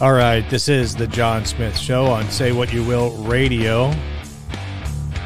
[0.00, 3.92] All right, this is the John Smith Show on Say What You Will Radio.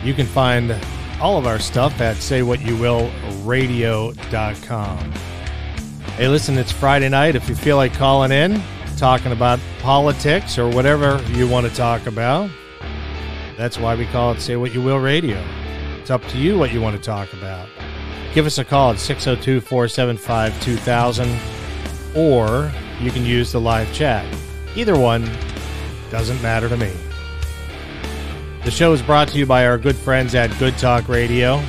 [0.03, 0.77] You can find
[1.21, 5.13] all of our stuff at saywhatyouwillradio.com.
[6.17, 7.37] Hey, listen, it's Friday night.
[7.37, 8.61] If you feel like calling in,
[8.97, 12.51] talking about politics or whatever you want to talk about,
[13.57, 15.41] that's why we call it Say What You Will Radio.
[16.01, 17.69] It's up to you what you want to talk about.
[18.33, 21.39] Give us a call at 602 475 2000
[22.17, 24.27] or you can use the live chat.
[24.77, 25.29] Either one
[26.11, 26.93] doesn't matter to me.
[28.65, 31.63] The show is brought to you by our good friends at Good Talk Radio.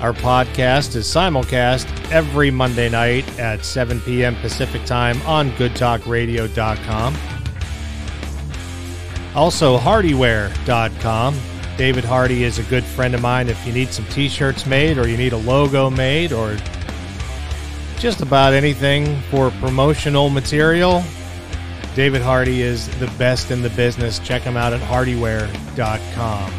[0.00, 4.34] Our podcast is simulcast every Monday night at 7 p.m.
[4.36, 7.16] Pacific Time on goodtalkradio.com.
[9.36, 11.38] Also, hardyware.com.
[11.78, 13.48] David Hardy is a good friend of mine.
[13.48, 16.56] If you need some t shirts made, or you need a logo made, or
[17.96, 21.04] just about anything for promotional material,
[21.94, 24.18] David Hardy is the best in the business.
[24.18, 26.52] Check him out at hardyware.com.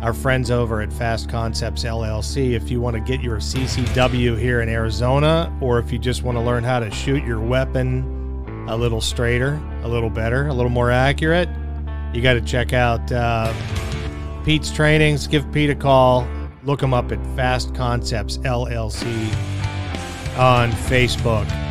[0.00, 4.60] Our friends over at Fast Concepts LLC, if you want to get your CCW here
[4.60, 8.76] in Arizona, or if you just want to learn how to shoot your weapon a
[8.76, 11.48] little straighter, a little better, a little more accurate,
[12.12, 13.52] you got to check out uh,
[14.44, 15.26] Pete's trainings.
[15.26, 16.28] Give Pete a call.
[16.62, 19.06] Look him up at Fast Concepts LLC
[20.38, 21.63] on Facebook.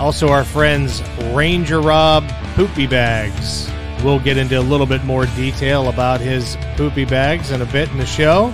[0.00, 3.68] Also, our friends Ranger Rob Poopy Bags.
[4.04, 7.90] We'll get into a little bit more detail about his poopy bags in a bit
[7.90, 8.52] in the show.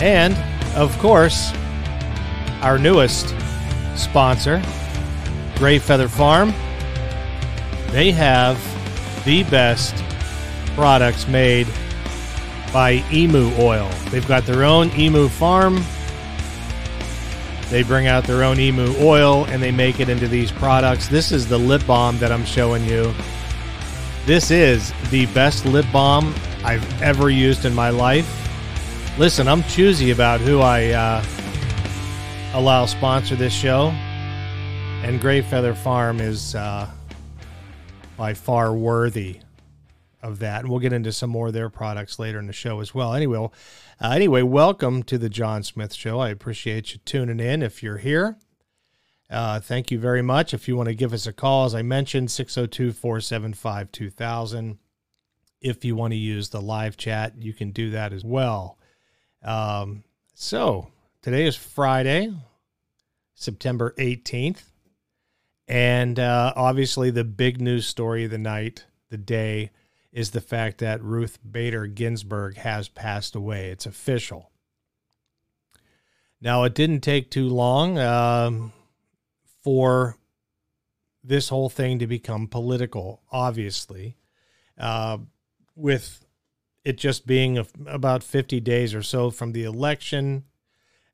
[0.00, 0.36] And,
[0.74, 1.52] of course,
[2.60, 3.36] our newest
[3.94, 4.60] sponsor,
[5.56, 6.52] Gray Feather Farm.
[7.90, 8.58] They have
[9.24, 9.94] the best
[10.74, 11.68] products made
[12.72, 13.88] by Emu Oil.
[14.10, 15.84] They've got their own Emu farm
[17.72, 21.08] they bring out their own emu oil and they make it into these products.
[21.08, 23.14] This is the lip balm that I'm showing you.
[24.26, 26.34] This is the best lip balm
[26.64, 28.28] I've ever used in my life.
[29.18, 31.24] Listen, I'm choosy about who I uh,
[32.52, 33.88] allow sponsor this show,
[35.02, 36.88] and Gray Feather Farm is uh,
[38.16, 39.41] by far worthy
[40.22, 40.60] of that.
[40.60, 43.14] And we'll get into some more of their products later in the show as well.
[43.14, 43.48] Anyway,
[44.00, 46.20] uh, anyway, welcome to the John Smith Show.
[46.20, 48.38] I appreciate you tuning in if you're here.
[49.28, 50.52] Uh, thank you very much.
[50.52, 54.78] If you want to give us a call, as I mentioned, 602 475 2000.
[55.60, 58.78] If you want to use the live chat, you can do that as well.
[59.42, 60.04] Um,
[60.34, 60.88] so
[61.22, 62.32] today is Friday,
[63.34, 64.64] September 18th.
[65.66, 69.70] And uh, obviously, the big news story of the night, the day,
[70.12, 73.70] is the fact that Ruth Bader Ginsburg has passed away.
[73.70, 74.50] It's official.
[76.40, 78.72] Now, it didn't take too long um,
[79.62, 80.18] for
[81.24, 84.16] this whole thing to become political, obviously,
[84.76, 85.18] uh,
[85.76, 86.26] with
[86.84, 90.44] it just being a, about 50 days or so from the election.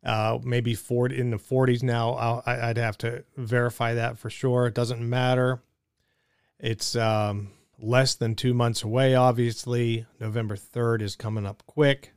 [0.03, 2.13] Uh, maybe 40, in the 40s now.
[2.13, 4.69] I'll, I'd have to verify that for sure.
[4.69, 5.61] It doesn't matter.
[6.59, 10.07] It's um, less than two months away, obviously.
[10.21, 12.13] November 3rd is coming up quick.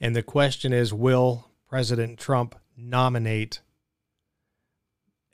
[0.00, 3.60] And the question is will President Trump nominate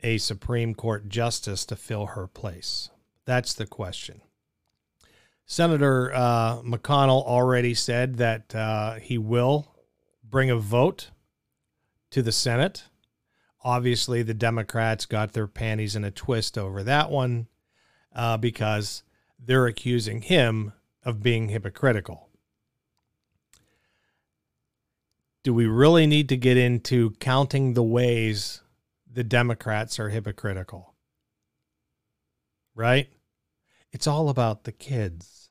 [0.02, 2.90] a Supreme Court justice to fill her place?
[3.26, 4.22] That's the question.
[5.46, 9.74] Senator uh, McConnell already said that uh, he will
[10.22, 11.10] bring a vote
[12.10, 12.84] to the Senate.
[13.62, 17.48] Obviously, the Democrats got their panties in a twist over that one
[18.14, 19.02] uh, because
[19.42, 22.28] they're accusing him of being hypocritical.
[25.42, 28.60] Do we really need to get into counting the ways
[29.10, 30.94] the Democrats are hypocritical?
[32.74, 33.08] Right?
[33.92, 35.48] It's all about the kids.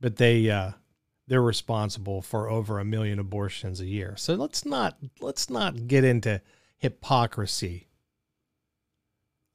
[0.00, 0.72] But they uh
[1.28, 4.14] they're responsible for over a million abortions a year.
[4.16, 6.40] So let's not let's not get into
[6.78, 7.88] hypocrisy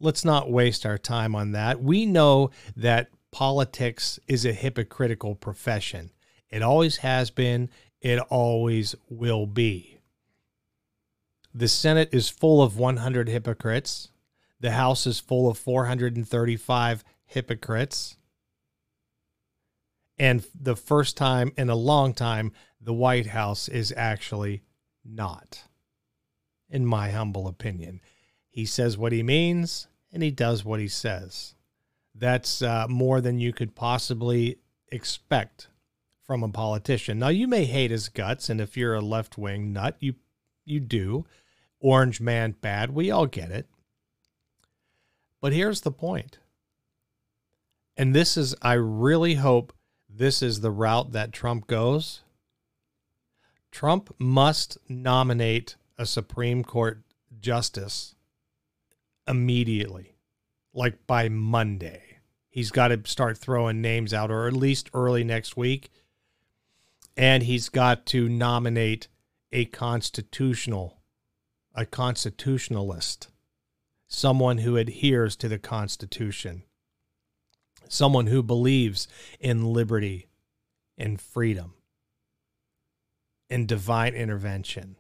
[0.02, 1.82] let's not waste our time on that.
[1.82, 6.12] We know that politics is a hypocritical profession.
[6.50, 7.70] It always has been,
[8.02, 10.00] it always will be.
[11.54, 14.10] The Senate is full of 100 hypocrites.
[14.60, 18.18] The House is full of 435 hypocrites.
[20.18, 24.62] And the first time in a long time, the White House is actually
[25.04, 25.64] not,
[26.70, 28.02] in my humble opinion.
[28.50, 31.56] He says what he means, and he does what he says.
[32.14, 34.58] That's uh, more than you could possibly
[34.92, 35.70] expect
[36.26, 37.20] from a politician.
[37.20, 40.16] Now, you may hate his guts, and if you're a left wing nut, you
[40.66, 41.26] you do,
[41.80, 42.94] orange man bad.
[42.94, 43.68] We all get it.
[45.42, 46.38] But here's the point.
[47.98, 49.74] And this is, I really hope
[50.08, 52.22] this is the route that Trump goes.
[53.72, 57.02] Trump must nominate a Supreme Court
[57.40, 58.16] justice
[59.28, 60.16] immediately,
[60.74, 62.20] like by Monday.
[62.50, 65.90] He's got to start throwing names out, or at least early next week.
[67.16, 69.08] And he's got to nominate
[69.52, 71.02] a constitutional,
[71.76, 73.30] a constitutionalist,
[74.08, 76.64] someone who adheres to the Constitution,
[77.88, 79.08] someone who believes
[79.40, 80.28] in liberty
[80.98, 81.74] and freedom
[83.50, 84.96] and divine intervention.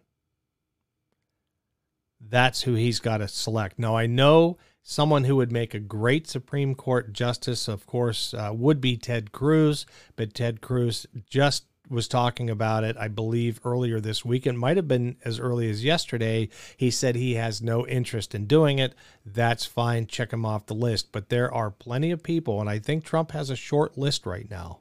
[2.29, 3.79] That's who he's got to select.
[3.79, 8.51] Now, I know someone who would make a great Supreme Court justice, of course, uh,
[8.53, 9.85] would be Ted Cruz,
[10.15, 14.47] but Ted Cruz just was talking about it, I believe, earlier this week.
[14.47, 16.47] It might have been as early as yesterday.
[16.77, 18.95] He said he has no interest in doing it.
[19.25, 20.07] That's fine.
[20.07, 21.11] Check him off the list.
[21.11, 24.49] But there are plenty of people, and I think Trump has a short list right
[24.49, 24.79] now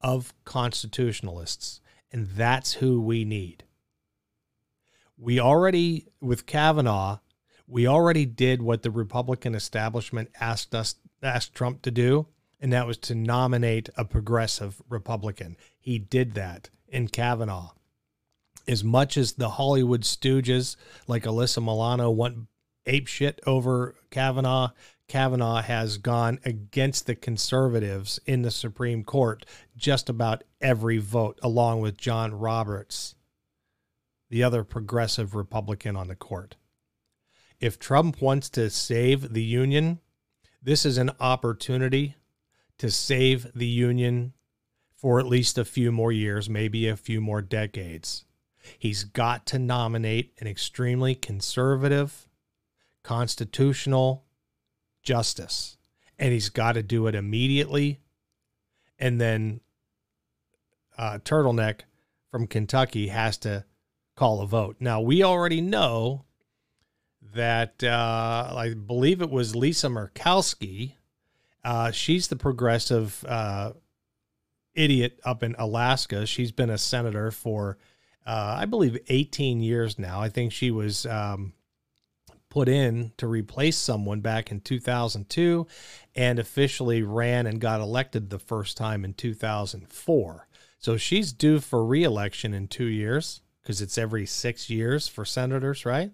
[0.00, 3.64] of constitutionalists, and that's who we need.
[5.18, 7.18] We already, with Kavanaugh,
[7.66, 12.26] we already did what the Republican establishment asked us, asked Trump to do
[12.60, 15.56] and that was to nominate a progressive Republican.
[15.78, 17.72] He did that in Kavanaugh.
[18.66, 20.76] As much as the Hollywood stooges
[21.06, 22.48] like Alyssa Milano went
[22.86, 24.70] ape shit over Kavanaugh,
[25.08, 31.80] Kavanaugh has gone against the conservatives in the Supreme Court just about every vote, along
[31.80, 33.14] with John Roberts,
[34.30, 36.56] the other progressive Republican on the court.
[37.60, 40.00] If Trump wants to save the Union,
[40.62, 42.14] this is an opportunity
[42.78, 44.34] to save the Union
[44.94, 48.24] for at least a few more years, maybe a few more decades.
[48.78, 52.28] He's got to nominate an extremely conservative,
[53.02, 54.24] constitutional
[55.02, 55.76] justice.
[56.18, 58.00] And he's got to do it immediately.
[58.98, 59.60] And then
[60.96, 61.82] uh, Turtleneck
[62.30, 63.64] from Kentucky has to
[64.18, 64.76] call a vote.
[64.80, 66.24] Now, we already know
[67.34, 70.94] that uh, I believe it was Lisa Murkowski
[71.64, 73.72] uh, she's the progressive uh,
[74.74, 76.26] idiot up in Alaska.
[76.26, 77.78] She's been a senator for,
[78.26, 80.20] uh, I believe, 18 years now.
[80.20, 81.52] I think she was um,
[82.48, 85.66] put in to replace someone back in 2002
[86.14, 90.48] and officially ran and got elected the first time in 2004.
[90.78, 95.84] So she's due for reelection in two years because it's every six years for senators,
[95.84, 96.10] right?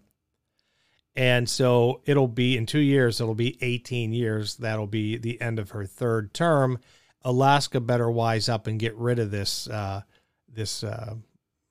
[1.15, 4.57] And so it'll be in two years, it'll be 18 years.
[4.57, 6.81] That'll be the end of her third term.
[7.23, 10.03] Alaska better wise up and get rid of this uh,
[10.49, 11.15] this uh,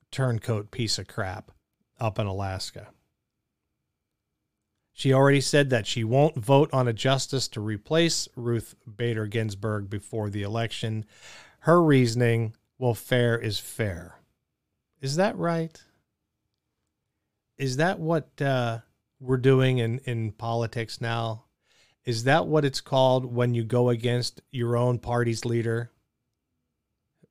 [0.09, 1.51] turncoat piece of crap
[1.99, 2.87] up in Alaska.
[4.93, 9.89] She already said that she won't vote on a justice to replace Ruth Bader Ginsburg
[9.89, 11.03] before the election.
[11.59, 14.22] Her reasoning, well, fair is fair.
[15.03, 15.83] Is that right?
[17.57, 18.79] Is that what uh,
[19.19, 21.43] we're doing in, in politics now?
[22.05, 25.91] Is that what it's called when you go against your own party's leader,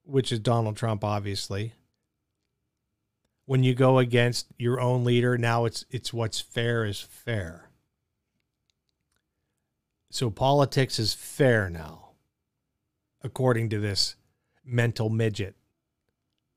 [0.04, 1.72] which is Donald Trump, obviously?
[3.46, 7.70] When you go against your own leader, now it's it's what's fair is fair.
[10.10, 12.10] So politics is fair now,
[13.22, 14.16] according to this
[14.62, 15.56] mental midget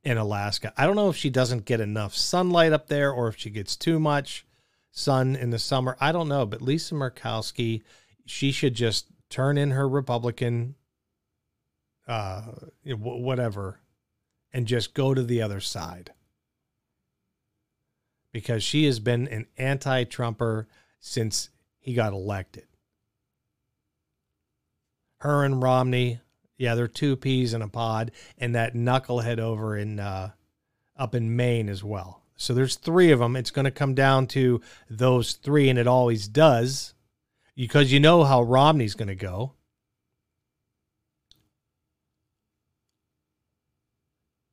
[0.06, 0.72] in Alaska.
[0.78, 3.76] I don't know if she doesn't get enough sunlight up there or if she gets
[3.76, 4.46] too much
[4.92, 5.98] sun in the summer.
[6.00, 7.82] I don't know, but Lisa Murkowski,
[8.26, 10.76] she should just turn in her Republican,
[12.08, 12.44] uh,
[12.86, 13.80] whatever,
[14.54, 16.12] and just go to the other side
[18.32, 20.68] because she has been an anti-Trumper
[21.00, 22.68] since he got elected.
[25.20, 26.20] Her and Romney,
[26.58, 30.32] yeah, they're two peas in a pod, and that knucklehead over in uh,
[30.98, 32.22] up in Maine as well.
[32.38, 33.36] So there's three of them.
[33.36, 36.94] It's going to come down to those three, and it always does
[37.56, 39.54] because you know how Romney's going to go.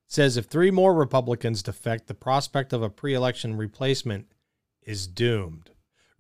[0.06, 4.26] It says if three more Republicans defect, the prospect of a pre election replacement
[4.82, 5.71] is doomed.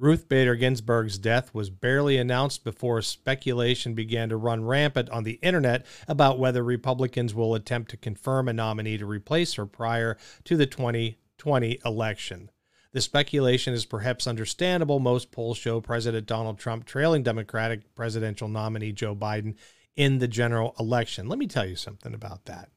[0.02, 5.38] Ruth Bader Ginsburg's death was barely announced before speculation began to run rampant on the
[5.42, 10.56] internet about whether Republicans will attempt to confirm a nominee to replace her prior to
[10.56, 12.50] the 2020 election.
[12.90, 14.98] The speculation is perhaps understandable.
[14.98, 19.54] Most polls show President Donald Trump trailing Democratic presidential nominee Joe Biden
[19.94, 21.28] in the general election.
[21.28, 22.70] Let me tell you something about that.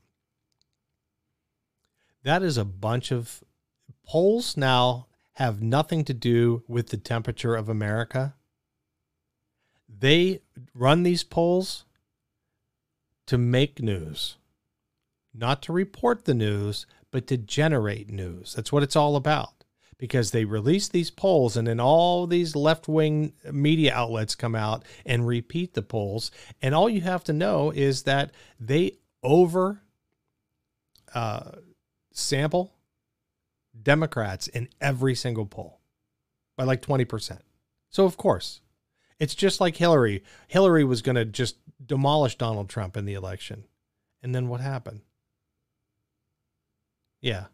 [2.22, 3.44] That is a bunch of
[4.06, 8.36] polls now have nothing to do with the temperature of America.
[9.88, 10.42] They
[10.74, 11.86] run these polls
[13.28, 14.38] to make news,
[15.34, 18.54] not to report the news, but to generate news.
[18.54, 19.64] That's what it's all about
[19.98, 24.84] because they release these polls and then all these left wing media outlets come out
[25.06, 26.32] and repeat the polls.
[26.62, 29.82] And all you have to know is that they over
[31.14, 31.52] uh,
[32.12, 32.75] sample
[33.82, 35.80] Democrats in every single poll
[36.58, 37.40] by like 20%.
[37.90, 38.62] So, of course,
[39.20, 40.24] it's just like Hillary.
[40.48, 43.66] Hillary was going to just demolish Donald Trump in the election.
[44.22, 45.02] And then what happened?
[47.22, 47.46] Yeah.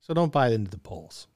[0.00, 1.26] So don't buy into the polls.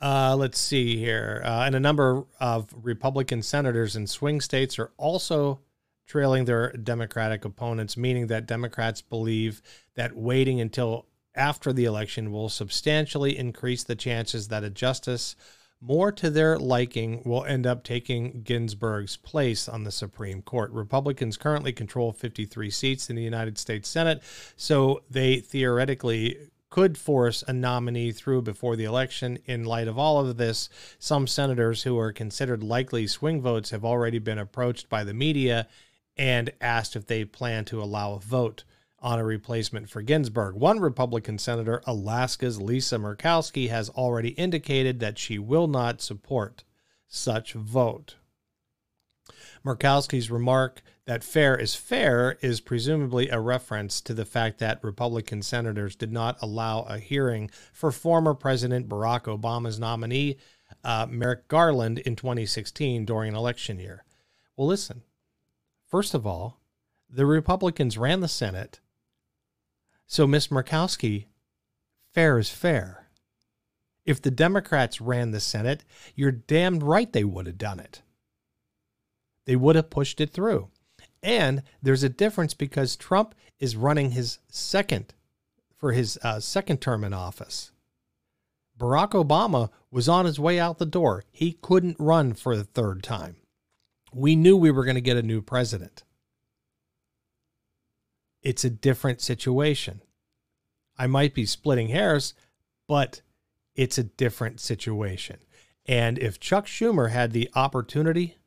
[0.00, 1.40] Uh, let's see here.
[1.44, 5.60] Uh, and a number of Republican senators in swing states are also
[6.06, 9.62] trailing their Democratic opponents, meaning that Democrats believe
[9.94, 15.36] that waiting until after the election will substantially increase the chances that a justice
[15.82, 20.70] more to their liking will end up taking Ginsburg's place on the Supreme Court.
[20.70, 24.22] Republicans currently control 53 seats in the United States Senate,
[24.56, 26.38] so they theoretically
[26.70, 29.38] could force a nominee through before the election.
[29.44, 30.68] In light of all of this,
[31.00, 35.66] some senators who are considered likely swing votes have already been approached by the media
[36.16, 38.62] and asked if they plan to allow a vote
[39.02, 40.54] on a replacement for Ginsburg.
[40.54, 46.64] One Republican senator, Alaska's Lisa Murkowski, has already indicated that she will not support
[47.08, 48.14] such vote.
[49.64, 55.42] Murkowski's remark that fair is fair is presumably a reference to the fact that Republican
[55.42, 60.36] senators did not allow a hearing for former President Barack Obama's nominee,
[60.84, 64.04] uh, Merrick Garland, in 2016 during an election year.
[64.56, 65.02] Well, listen,
[65.86, 66.60] first of all,
[67.10, 68.80] the Republicans ran the Senate
[70.12, 71.24] so, Miss Murkowski,
[72.12, 73.08] fair is fair.
[74.04, 78.02] If the Democrats ran the Senate, you're damned right they would have done it.
[79.46, 80.68] They would have pushed it through.
[81.22, 85.14] And there's a difference because Trump is running his second
[85.78, 87.72] for his uh, second term in office.
[88.78, 91.24] Barack Obama was on his way out the door.
[91.30, 93.36] He couldn't run for the third time.
[94.12, 96.04] We knew we were going to get a new president
[98.42, 100.02] it's a different situation.
[100.98, 102.34] I might be splitting hairs,
[102.88, 103.22] but
[103.74, 105.38] it's a different situation.
[105.86, 108.38] And if Chuck Schumer had the opportunity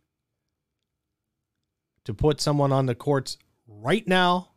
[2.06, 3.38] to put someone on the courts
[3.68, 4.50] right now,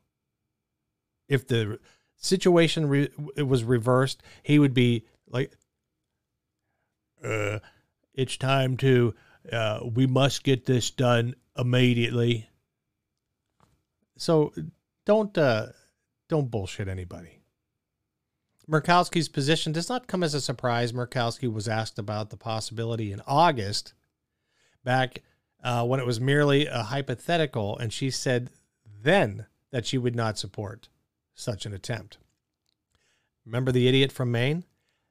[1.29, 1.79] if the
[2.17, 5.53] situation re- was reversed, he would be like,
[7.25, 7.59] uh,
[8.15, 9.15] it's time to,
[9.53, 12.49] uh, we must get this done immediately.
[14.17, 14.53] So
[15.09, 15.69] don't uh,
[16.29, 17.41] don't bullshit anybody.
[18.71, 20.93] Murkowski's position does not come as a surprise.
[20.93, 23.95] Murkowski was asked about the possibility in August,
[24.85, 25.23] back
[25.65, 28.51] uh, when it was merely a hypothetical, and she said
[29.03, 30.91] then that she would not support
[31.35, 32.19] such an attempt.
[33.47, 34.65] Remember the idiot from Maine?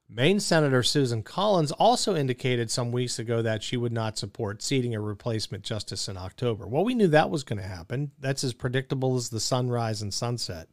[0.09, 4.95] Maine Senator Susan Collins also indicated some weeks ago that she would not support seating
[4.95, 6.65] a replacement justice in October.
[6.65, 8.11] Well, we knew that was going to happen.
[8.17, 10.69] That's as predictable as the sunrise and sunset.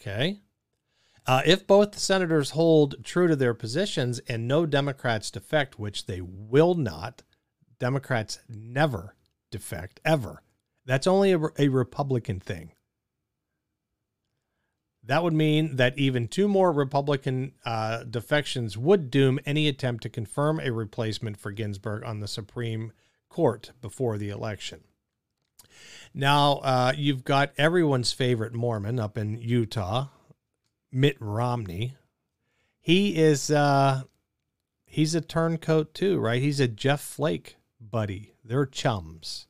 [0.00, 0.40] Okay.
[1.24, 6.20] Uh, if both senators hold true to their positions and no Democrats defect, which they
[6.20, 7.22] will not,
[7.78, 9.14] Democrats never
[9.52, 10.42] defect, ever.
[10.84, 12.72] That's only a, a Republican thing.
[15.02, 20.08] That would mean that even two more Republican uh, defections would doom any attempt to
[20.08, 22.92] confirm a replacement for Ginsburg on the Supreme
[23.28, 24.82] Court before the election.
[26.12, 30.08] Now, uh, you've got everyone's favorite Mormon up in Utah,
[30.92, 31.96] Mitt Romney.
[32.80, 34.02] He is uh,
[34.84, 36.42] he's a turncoat too, right?
[36.42, 38.34] He's a Jeff Flake buddy.
[38.44, 39.46] They're chums.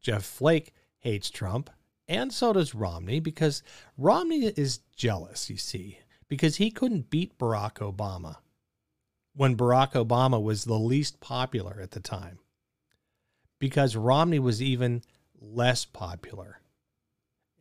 [0.00, 1.70] Jeff Flake hates Trump.
[2.08, 3.62] And so does Romney because
[3.96, 8.36] Romney is jealous, you see, because he couldn't beat Barack Obama
[9.34, 12.38] when Barack Obama was the least popular at the time.
[13.58, 15.02] Because Romney was even
[15.40, 16.60] less popular.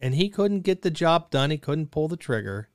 [0.01, 2.67] And he couldn't get the job done, he couldn't pull the trigger.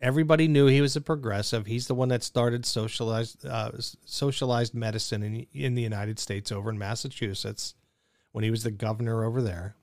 [0.00, 1.66] Everybody knew he was a progressive.
[1.66, 3.72] He's the one that started socialized uh,
[4.06, 7.74] socialized medicine in in the United States over in Massachusetts
[8.32, 9.74] when he was the governor over there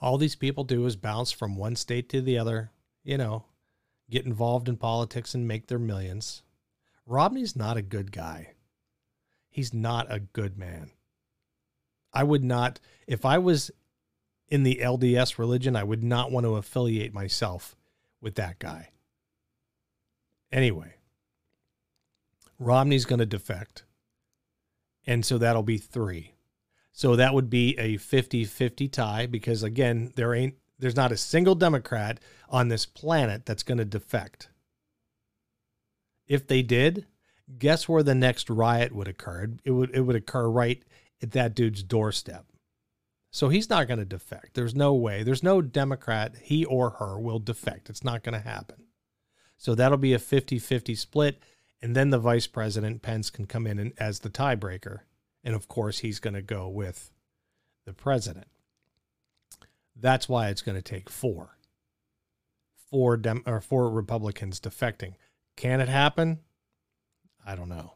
[0.00, 2.70] all these people do is bounce from one state to the other,
[3.02, 3.44] you know,
[4.10, 6.42] get involved in politics and make their millions.
[7.06, 8.54] Romney's not a good guy.
[9.48, 10.90] He's not a good man.
[12.12, 13.70] I would not, if I was
[14.48, 17.76] in the LDS religion, I would not want to affiliate myself
[18.20, 18.90] with that guy.
[20.50, 20.94] Anyway,
[22.58, 23.84] Romney's going to defect.
[25.06, 26.34] And so that'll be three.
[26.98, 31.16] So that would be a 50 50 tie because, again, there ain't, there's not a
[31.16, 34.48] single Democrat on this planet that's going to defect.
[36.26, 37.06] If they did,
[37.56, 39.48] guess where the next riot would occur?
[39.62, 40.82] It would, it would occur right
[41.22, 42.46] at that dude's doorstep.
[43.30, 44.54] So he's not going to defect.
[44.54, 45.22] There's no way.
[45.22, 47.88] There's no Democrat, he or her, will defect.
[47.88, 48.86] It's not going to happen.
[49.56, 51.40] So that'll be a 50 50 split.
[51.80, 55.02] And then the vice president, Pence, can come in and, as the tiebreaker.
[55.44, 57.10] And of course, he's going to go with
[57.84, 58.48] the president.
[59.96, 61.56] That's why it's going to take four.
[62.90, 65.14] Four Dem- or four Republicans defecting.
[65.56, 66.40] Can it happen?
[67.44, 67.94] I don't know.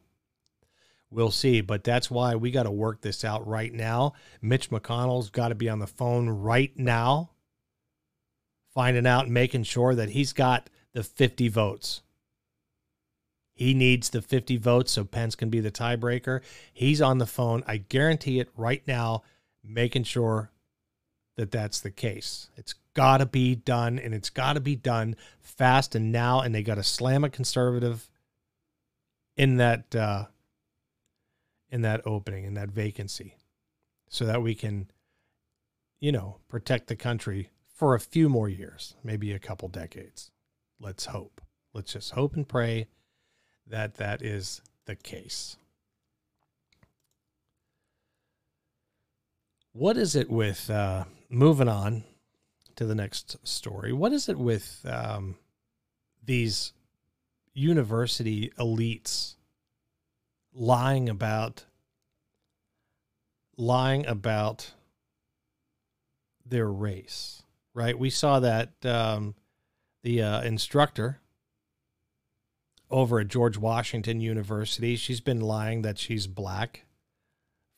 [1.10, 4.14] We'll see, but that's why we got to work this out right now.
[4.40, 7.32] Mitch McConnell's got to be on the phone right now,
[8.74, 12.00] finding out, and making sure that he's got the 50 votes.
[13.54, 16.40] He needs the 50 votes so Pence can be the tiebreaker.
[16.72, 17.62] He's on the phone.
[17.66, 19.22] I guarantee it right now,
[19.62, 20.50] making sure
[21.36, 22.48] that that's the case.
[22.56, 26.40] It's got to be done, and it's got to be done fast and now.
[26.40, 28.10] And they got to slam a conservative
[29.36, 30.26] in that uh,
[31.70, 33.36] in that opening, in that vacancy,
[34.08, 34.90] so that we can,
[36.00, 40.30] you know, protect the country for a few more years, maybe a couple decades.
[40.80, 41.40] Let's hope.
[41.74, 42.88] Let's just hope and pray
[43.72, 45.56] that that is the case.
[49.72, 52.04] What is it with uh, moving on
[52.76, 53.90] to the next story?
[53.90, 55.36] What is it with um,
[56.22, 56.74] these
[57.54, 59.36] university elites
[60.52, 61.64] lying about
[63.56, 64.72] lying about
[66.44, 67.98] their race, right?
[67.98, 69.34] We saw that um,
[70.02, 71.21] the uh, instructor
[72.92, 76.84] over at George Washington University, she's been lying that she's black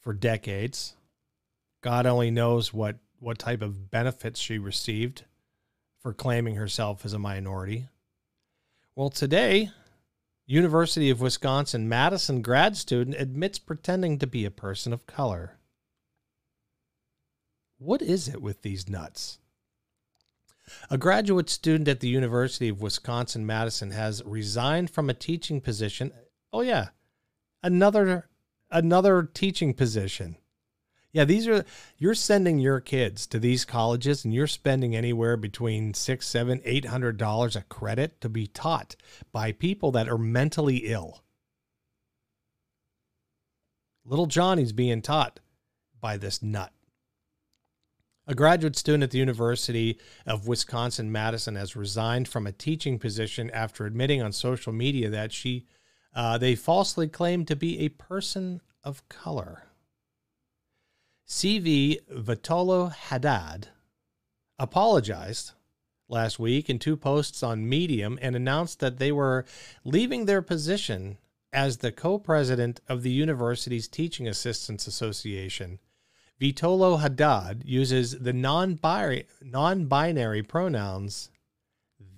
[0.01, 0.97] for decades.
[1.83, 5.25] God only knows what what type of benefits she received
[6.03, 7.89] for claiming herself as a minority.
[8.95, 9.71] Well, today
[10.47, 15.57] University of Wisconsin Madison grad student admits pretending to be a person of color.
[17.79, 19.39] What is it with these nuts?
[20.91, 26.13] A graduate student at the University of Wisconsin Madison has resigned from a teaching position.
[26.53, 26.89] Oh yeah,
[27.63, 28.29] another
[28.71, 30.37] another teaching position.
[31.13, 31.65] Yeah, these are
[31.97, 36.87] you're sending your kids to these colleges and you're spending anywhere between six, seven, eight
[36.87, 38.97] hundred dollars a credit to be taught
[39.33, 41.23] by people that are mentally ill.
[44.05, 45.41] Little Johnny's being taught
[46.01, 46.73] by this nut.
[48.27, 53.51] A graduate student at the University of Wisconsin Madison has resigned from a teaching position
[53.51, 55.67] after admitting on social media that she
[56.15, 59.65] uh, they falsely claimed to be a person of color.
[61.29, 63.69] CV Vitolo Haddad
[64.59, 65.53] apologized
[66.09, 69.45] last week in two posts on Medium and announced that they were
[69.85, 71.19] leaving their position
[71.53, 75.79] as the co president of the university's Teaching Assistants Association.
[76.45, 81.31] Vitolo Haddad uses the non binary pronouns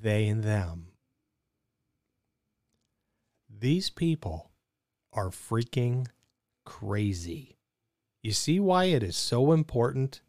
[0.02, 0.88] they and them.
[3.48, 4.50] These people
[5.12, 6.08] are freaking
[6.64, 7.56] crazy.
[8.20, 10.22] You see why it is so important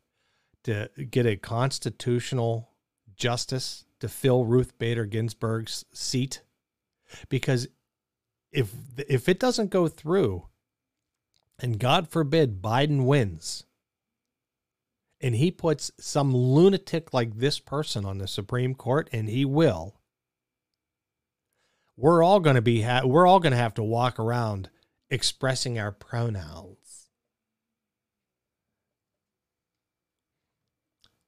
[0.65, 2.69] to get a constitutional
[3.15, 6.43] justice to fill Ruth Bader Ginsburg's seat?
[7.29, 7.67] Because
[8.51, 8.75] if
[9.07, 10.45] if it doesn't go through
[11.57, 13.63] and God forbid Biden wins
[15.19, 19.99] and he puts some lunatic like this person on the Supreme Court and he will.
[21.95, 24.69] We're all going to be ha- we're all going to have to walk around
[25.09, 27.09] expressing our pronouns.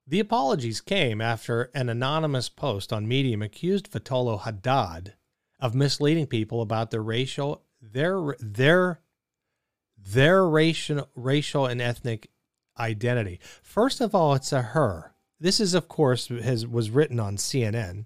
[0.06, 5.13] The apologies came after an anonymous post on Medium accused Vitolo Haddad
[5.60, 9.02] of misleading people about their racial their their
[9.97, 12.32] their racial racial and ethnic
[12.80, 13.39] identity.
[13.62, 15.13] First of all, it's a her.
[15.39, 18.06] This is of course has was written on CNN.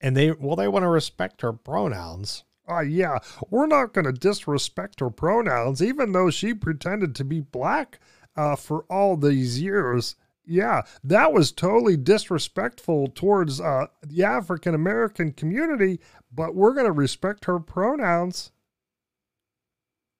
[0.00, 2.44] And they well they want to respect her pronouns.
[2.68, 3.18] Uh, yeah,
[3.50, 7.98] we're not going to disrespect her pronouns, even though she pretended to be black
[8.36, 10.14] uh, for all these years.
[10.44, 16.00] Yeah, that was totally disrespectful towards uh, the African American community,
[16.32, 18.52] but we're going to respect her pronouns.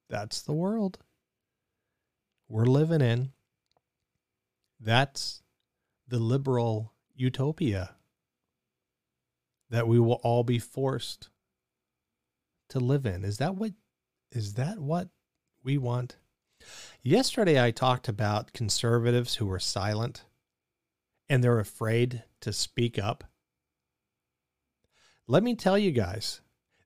[0.09, 0.99] That's the world
[2.49, 3.31] we're living in.
[4.81, 5.43] That's
[6.09, 7.97] the liberal utopia
[9.69, 11.29] that we will all be forced
[12.71, 13.25] to live in.
[13.25, 13.73] Is that what
[14.33, 15.09] Is that what
[15.63, 16.17] we want?
[17.03, 20.25] Yesterday, I talked about conservatives who are silent
[21.29, 23.25] and they're afraid to speak up.
[25.27, 26.41] Let me tell you guys,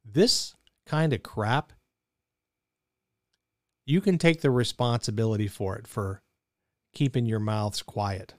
[0.05, 0.55] this
[0.87, 1.73] kind of crap,
[3.87, 6.23] you can take the responsibility for it for
[6.95, 8.35] keeping your mouths quiet.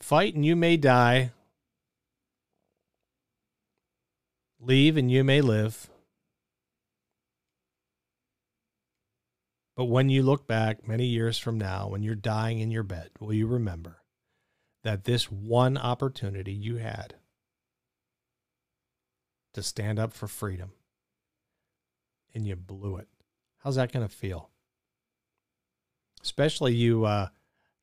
[0.00, 1.30] Fight and you may die.
[4.60, 5.88] Leave and you may live.
[9.76, 13.10] But when you look back many years from now, when you're dying in your bed,
[13.18, 14.02] will you remember
[14.84, 17.14] that this one opportunity you had
[19.54, 20.72] to stand up for freedom
[22.34, 23.08] and you blew it?
[23.64, 24.51] How's that going to feel?
[26.22, 27.28] Especially you uh,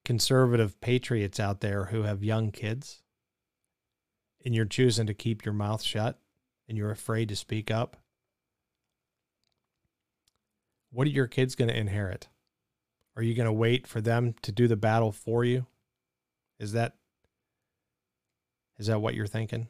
[0.06, 3.02] conservative patriots out there who have young kids
[4.46, 6.20] and you're choosing to keep your mouth shut
[6.68, 7.98] and you're afraid to speak up.
[10.92, 12.30] What are your kids going to inherit?
[13.16, 15.66] Are you going to wait for them to do the battle for you?
[16.60, 16.96] Is that
[18.78, 19.68] is that what you're thinking?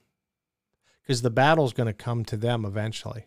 [1.01, 3.25] Because the battle's going to come to them eventually.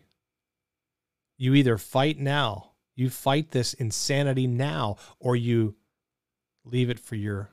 [1.37, 5.75] You either fight now, you fight this insanity now, or you
[6.65, 7.51] leave it for your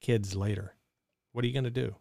[0.00, 0.74] kids later.
[1.32, 1.96] What are you going to do?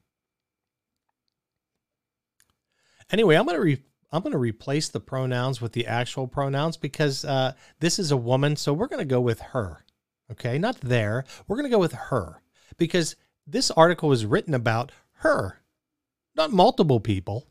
[3.11, 6.77] Anyway, I'm going to re- I'm going to replace the pronouns with the actual pronouns
[6.77, 9.83] because uh, this is a woman, so we're going to go with her.
[10.31, 11.25] Okay, not there.
[11.47, 12.41] We're going to go with her
[12.77, 15.61] because this article was written about her,
[16.35, 17.47] not multiple people.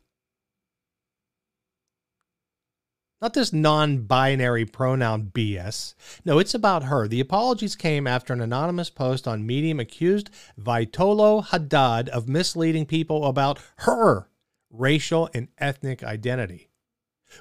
[3.25, 5.95] Not this non binary pronoun BS.
[6.25, 7.07] No, it's about her.
[7.07, 10.29] The apologies came after an anonymous post on Medium accused
[10.61, 14.29] Vitolo Haddad of misleading people about her
[14.69, 16.69] racial and ethnic identity.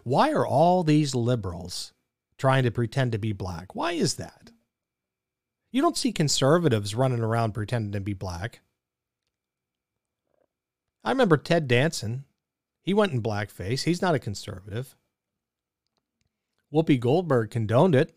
[0.04, 1.92] Why are all these liberals
[2.38, 3.74] trying to pretend to be black?
[3.74, 4.52] Why is that?
[5.70, 8.60] You don't see conservatives running around pretending to be black.
[11.04, 12.24] I remember Ted Danson.
[12.80, 13.82] He went in blackface.
[13.84, 14.96] He's not a conservative.
[16.74, 18.16] Whoopi Goldberg condoned it.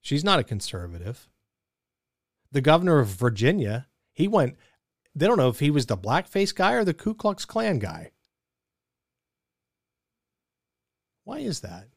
[0.00, 1.28] She's not a conservative.
[2.50, 4.56] The governor of Virginia, he went,
[5.14, 8.10] they don't know if he was the blackface guy or the Ku Klux Klan guy.
[11.22, 11.88] Why is that?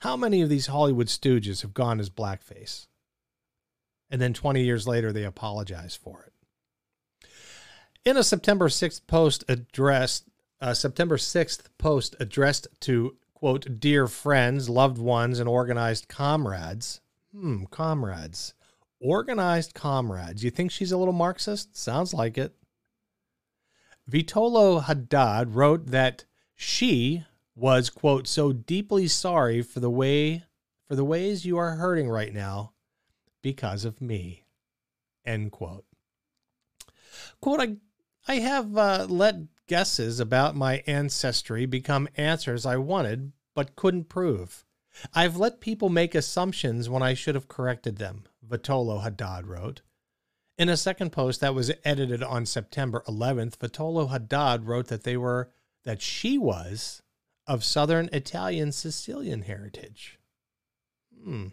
[0.00, 2.86] How many of these Hollywood stooges have gone as blackface?
[4.10, 7.28] And then 20 years later, they apologize for it.
[8.04, 10.24] In a September 6th post addressed,
[10.60, 17.00] uh, September 6th post addressed to quote dear friends, loved ones, and organized comrades.
[17.32, 18.54] Hmm, comrades.
[19.00, 20.44] Organized comrades.
[20.44, 21.76] You think she's a little Marxist?
[21.76, 22.54] Sounds like it.
[24.10, 30.44] Vitolo Haddad wrote that she was quote so deeply sorry for the way
[30.88, 32.72] for the ways you are hurting right now
[33.42, 34.44] because of me
[35.24, 35.84] end quote
[37.40, 37.76] quote i
[38.28, 39.36] i have uh, let
[39.70, 44.64] guesses about my ancestry become answers I wanted but couldn't prove.
[45.14, 49.82] I've let people make assumptions when I should have corrected them, Vitolo Haddad wrote.
[50.58, 55.16] In a second post that was edited on September 11th, Vitolo Haddad wrote that they
[55.16, 55.52] were
[55.84, 57.00] that she was
[57.46, 60.18] of Southern Italian Sicilian heritage.
[61.22, 61.50] Hmm.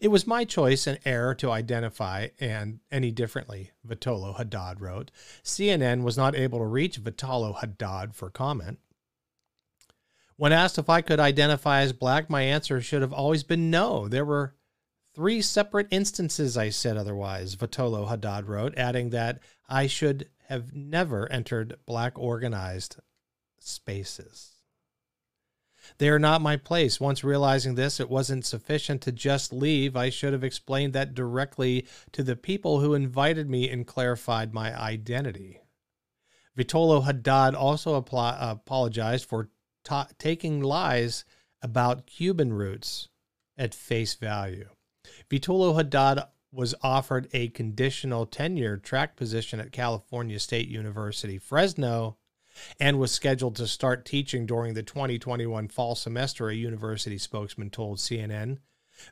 [0.00, 5.10] It was my choice and error to identify and any differently, Vitolo Haddad wrote.
[5.44, 8.78] CNN was not able to reach Vitolo Haddad for comment.
[10.36, 14.08] When asked if I could identify as black, my answer should have always been no.
[14.08, 14.54] There were
[15.14, 21.30] three separate instances I said otherwise, Vitolo Haddad wrote, adding that I should have never
[21.30, 22.96] entered black organized
[23.58, 24.59] spaces.
[25.98, 27.00] They are not my place.
[27.00, 29.96] Once realizing this, it wasn't sufficient to just leave.
[29.96, 34.78] I should have explained that directly to the people who invited me and clarified my
[34.78, 35.60] identity.
[36.58, 39.50] Vitolo Haddad also apologized for
[39.84, 41.24] ta- taking lies
[41.62, 43.08] about Cuban roots
[43.56, 44.68] at face value.
[45.30, 52.16] Vitolo Haddad was offered a conditional tenure track position at California State University, Fresno,
[52.78, 57.98] and was scheduled to start teaching during the 2021 fall semester, a university spokesman told
[57.98, 58.58] CNN.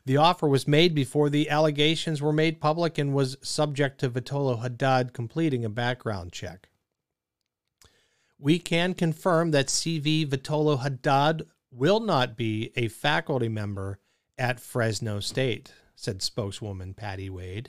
[0.05, 4.61] The offer was made before the allegations were made public and was subject to Vitolo
[4.61, 6.69] Haddad completing a background check.
[8.37, 13.99] We can confirm that CV Vitolo Haddad will not be a faculty member
[14.37, 17.67] at Fresno State, said spokeswoman Patti Waid.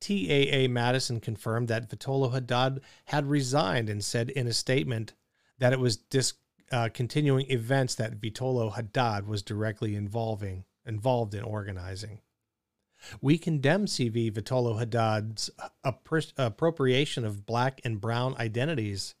[0.00, 5.12] TAA Madison confirmed that Vitolo Haddad had resigned and said in a statement
[5.58, 12.20] that it was discontinuing uh, events that Vitolo Haddad was directly involving involved in organizing.
[13.20, 15.50] We condemn CV Vitolo Haddad's
[16.36, 19.14] appropriation of black and brown identities.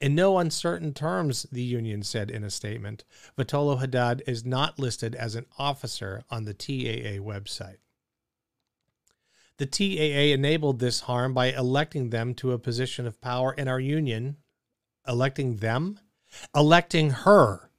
[0.00, 3.04] In no uncertain terms, the union said in a statement,
[3.36, 7.78] Vitolo Haddad is not listed as an officer on the TAA website.
[9.58, 13.80] The TAA enabled this harm by electing them to a position of power in our
[13.80, 14.36] union.
[15.08, 16.00] Electing them?
[16.54, 17.70] Electing her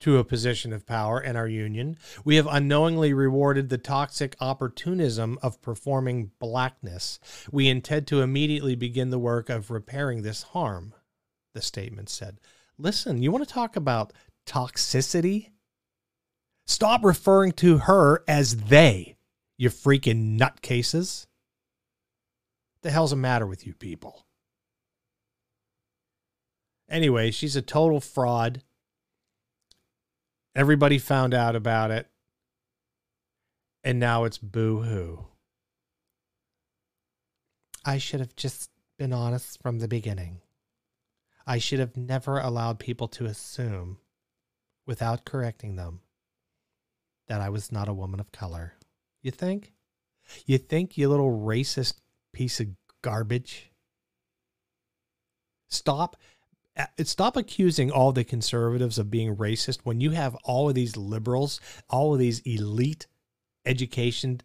[0.00, 1.98] to a position of power in our union.
[2.24, 7.20] We have unknowingly rewarded the toxic opportunism of performing blackness.
[7.52, 10.94] We intend to immediately begin the work of repairing this harm,
[11.52, 12.40] the statement said.
[12.78, 14.14] Listen, you want to talk about
[14.46, 15.50] toxicity?
[16.66, 19.16] Stop referring to her as they,
[19.60, 21.26] you freaking nutcases.
[22.80, 24.24] The hell's the matter with you people?
[26.88, 28.62] Anyway, she's a total fraud.
[30.56, 32.08] Everybody found out about it.
[33.84, 35.26] And now it's boo hoo.
[37.84, 40.40] I should have just been honest from the beginning.
[41.46, 43.98] I should have never allowed people to assume,
[44.86, 46.00] without correcting them,
[47.28, 48.72] that I was not a woman of color.
[49.22, 49.72] You think?
[50.46, 51.94] You think, you little racist
[52.32, 52.68] piece of
[53.02, 53.70] garbage?
[55.68, 56.16] Stop
[56.76, 60.96] uh, stop accusing all the conservatives of being racist when you have all of these
[60.96, 63.06] liberals, all of these elite
[63.66, 64.40] education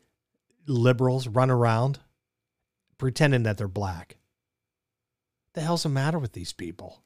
[0.68, 2.00] liberals run around
[2.98, 4.18] pretending that they're black.
[5.54, 7.05] The hell's the matter with these people?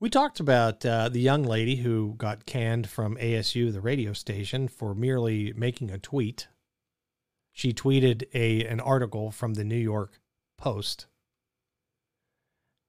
[0.00, 4.68] We talked about uh, the young lady who got canned from ASU, the radio station,
[4.68, 6.46] for merely making a tweet
[7.58, 10.20] she tweeted a an article from the New York
[10.56, 11.06] Post.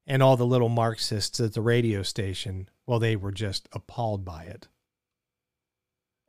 [0.05, 4.43] And all the little Marxists at the radio station, well, they were just appalled by
[4.43, 4.67] it.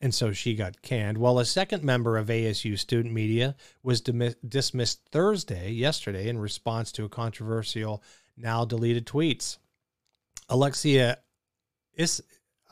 [0.01, 1.19] And so she got canned.
[1.19, 7.05] Well, a second member of ASU student media was dismissed Thursday, yesterday, in response to
[7.05, 8.03] a controversial,
[8.38, 9.59] now deleted tweets.
[10.51, 11.19] Alexia
[11.95, 12.23] Is-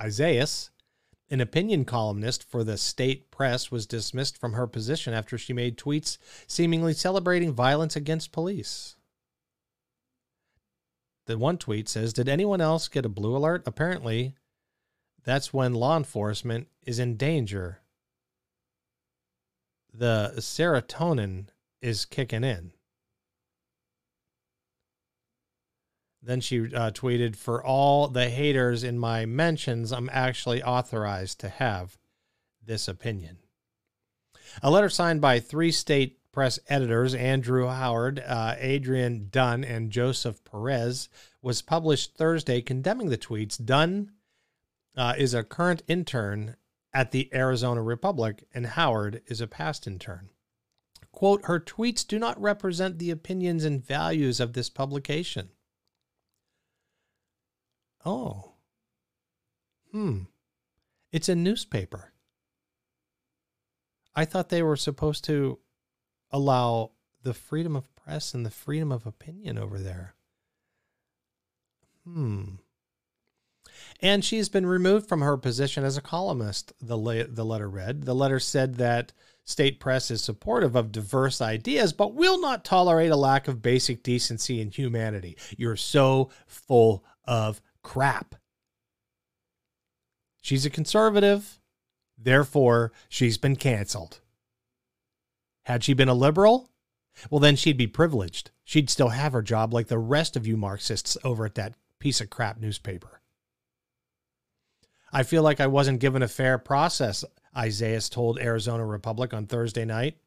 [0.00, 0.70] Isaias
[1.30, 5.76] an opinion columnist for the state press was dismissed from her position after she made
[5.76, 8.96] tweets seemingly celebrating violence against police.
[11.26, 13.62] The one tweet says, Did anyone else get a blue alert?
[13.66, 14.34] Apparently,
[15.22, 17.80] that's when law enforcement is in danger.
[19.92, 21.48] The serotonin
[21.82, 22.72] is kicking in.
[26.22, 31.48] Then she uh, tweeted, For all the haters in my mentions, I'm actually authorized to
[31.48, 31.96] have
[32.64, 33.38] this opinion.
[34.62, 40.44] A letter signed by three state press editors, Andrew Howard, uh, Adrian Dunn, and Joseph
[40.44, 41.08] Perez,
[41.42, 43.62] was published Thursday condemning the tweets.
[43.64, 44.12] Dunn
[44.96, 46.56] uh, is a current intern
[46.92, 50.30] at the Arizona Republic, and Howard is a past intern.
[51.12, 55.50] Quote, her tweets do not represent the opinions and values of this publication.
[58.04, 58.52] Oh.
[59.92, 60.22] Hmm.
[61.12, 62.12] It's a newspaper.
[64.14, 65.58] I thought they were supposed to
[66.30, 70.14] allow the freedom of press and the freedom of opinion over there.
[72.04, 72.56] Hmm.
[74.00, 78.04] And she's been removed from her position as a columnist, the, the letter read.
[78.04, 79.12] The letter said that
[79.44, 84.02] state press is supportive of diverse ideas, but will not tolerate a lack of basic
[84.02, 85.36] decency and humanity.
[85.56, 88.34] You're so full of crap.
[90.42, 91.58] She's a conservative,
[92.18, 94.20] therefore, she's been canceled.
[95.64, 96.68] Had she been a liberal,
[97.30, 98.50] well, then she'd be privileged.
[98.62, 102.20] She'd still have her job like the rest of you Marxists over at that piece
[102.20, 103.22] of crap newspaper.
[105.10, 107.24] I feel like I wasn't given a fair process,
[107.56, 110.18] Isaias told Arizona Republic on Thursday night.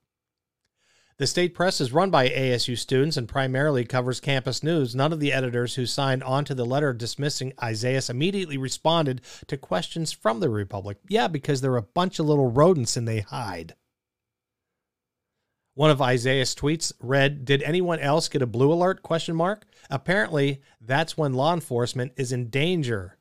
[1.21, 4.95] The state press is run by ASU students and primarily covers campus news.
[4.95, 9.55] None of the editors who signed on to the letter dismissing Isaias immediately responded to
[9.55, 10.97] questions from the Republic.
[11.07, 13.75] Yeah, because they're a bunch of little rodents and they hide.
[15.75, 19.67] One of Isaias's tweets read, "Did anyone else get a blue alert?" question mark.
[19.91, 23.19] Apparently, that's when law enforcement is in danger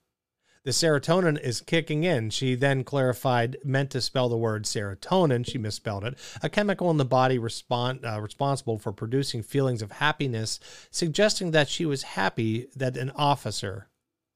[0.64, 2.30] the serotonin is kicking in.
[2.30, 5.46] She then clarified, meant to spell the word serotonin.
[5.46, 6.18] She misspelled it.
[6.42, 11.68] A chemical in the body respond, uh, responsible for producing feelings of happiness, suggesting that
[11.68, 13.88] she was happy that an officer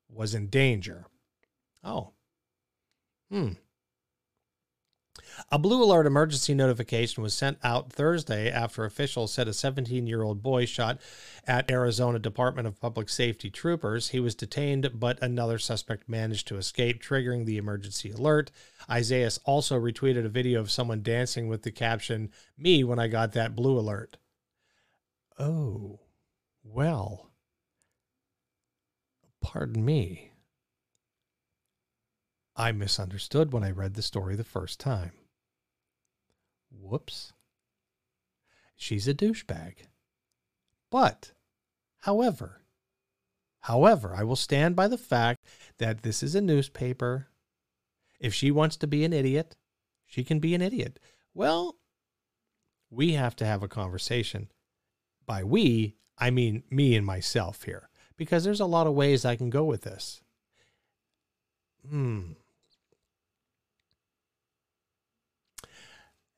[0.08, 1.06] was in danger.
[1.82, 2.12] Oh.
[3.30, 3.52] Hmm.
[5.50, 10.22] A blue alert emergency notification was sent out Thursday after officials said a 17 year
[10.22, 11.00] old boy shot
[11.46, 14.08] at Arizona Department of Public Safety troopers.
[14.08, 18.50] He was detained, but another suspect managed to escape, triggering the emergency alert.
[18.90, 23.32] Isaias also retweeted a video of someone dancing with the caption, Me when I got
[23.32, 24.16] that blue alert.
[25.38, 26.00] Oh,
[26.64, 27.30] well,
[29.40, 30.32] pardon me.
[32.56, 35.12] I misunderstood when I read the story the first time.
[36.70, 37.32] Whoops.
[38.76, 39.86] She's a douchebag.
[40.90, 41.32] But,
[42.00, 42.62] however,
[43.60, 45.44] however, I will stand by the fact
[45.78, 47.28] that this is a newspaper.
[48.20, 49.56] If she wants to be an idiot,
[50.06, 51.00] she can be an idiot.
[51.34, 51.76] Well,
[52.90, 54.48] we have to have a conversation.
[55.26, 59.34] By we, I mean me and myself here, because there's a lot of ways I
[59.34, 60.22] can go with this.
[61.88, 62.32] Hmm.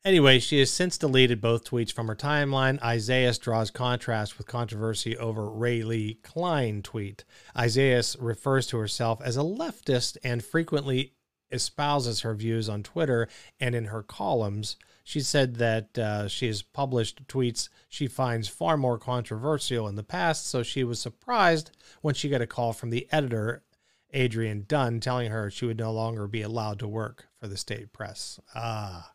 [0.07, 2.81] Anyway, she has since deleted both tweets from her timeline.
[2.81, 7.25] Isaias draws contrast with controversy over Rae'Lee Klein tweet.
[7.59, 11.14] Isaias refers to herself as a leftist and frequently
[11.51, 13.27] espouses her views on Twitter
[13.59, 14.77] and in her columns.
[15.03, 20.05] She said that uh, she has published tweets she finds far more controversial in the
[20.05, 23.64] past, so she was surprised when she got a call from the editor,
[24.12, 27.92] Adrian Dunn, telling her she would no longer be allowed to work for the state
[27.92, 28.38] press.
[28.55, 29.11] Ah.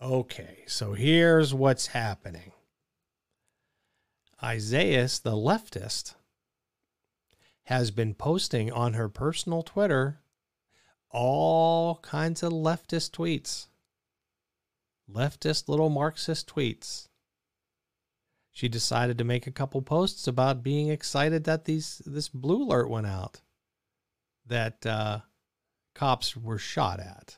[0.00, 2.52] Okay, so here's what's happening.
[4.40, 6.14] Isaias, the leftist,
[7.64, 10.20] has been posting on her personal Twitter
[11.10, 13.66] all kinds of leftist tweets,
[15.10, 17.08] leftist little Marxist tweets.
[18.52, 22.88] She decided to make a couple posts about being excited that these this blue alert
[22.88, 23.40] went out,
[24.46, 25.20] that uh,
[25.94, 27.37] cops were shot at.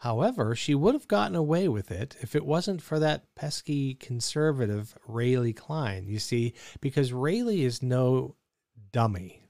[0.00, 4.96] However, she would have gotten away with it if it wasn't for that pesky conservative
[5.06, 6.06] Rae'Lee Klein.
[6.08, 8.36] You see, because Rae'Lee is no
[8.92, 9.42] dummy.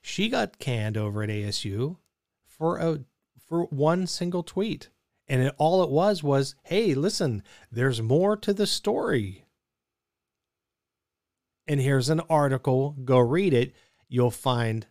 [0.00, 1.98] She got canned over at ASU
[2.46, 3.00] for a
[3.46, 4.88] for one single tweet.
[5.26, 9.44] And it, all it was was, "Hey, listen, there's more to the story."
[11.66, 13.74] And here's an article, go read it.
[14.08, 14.86] You'll find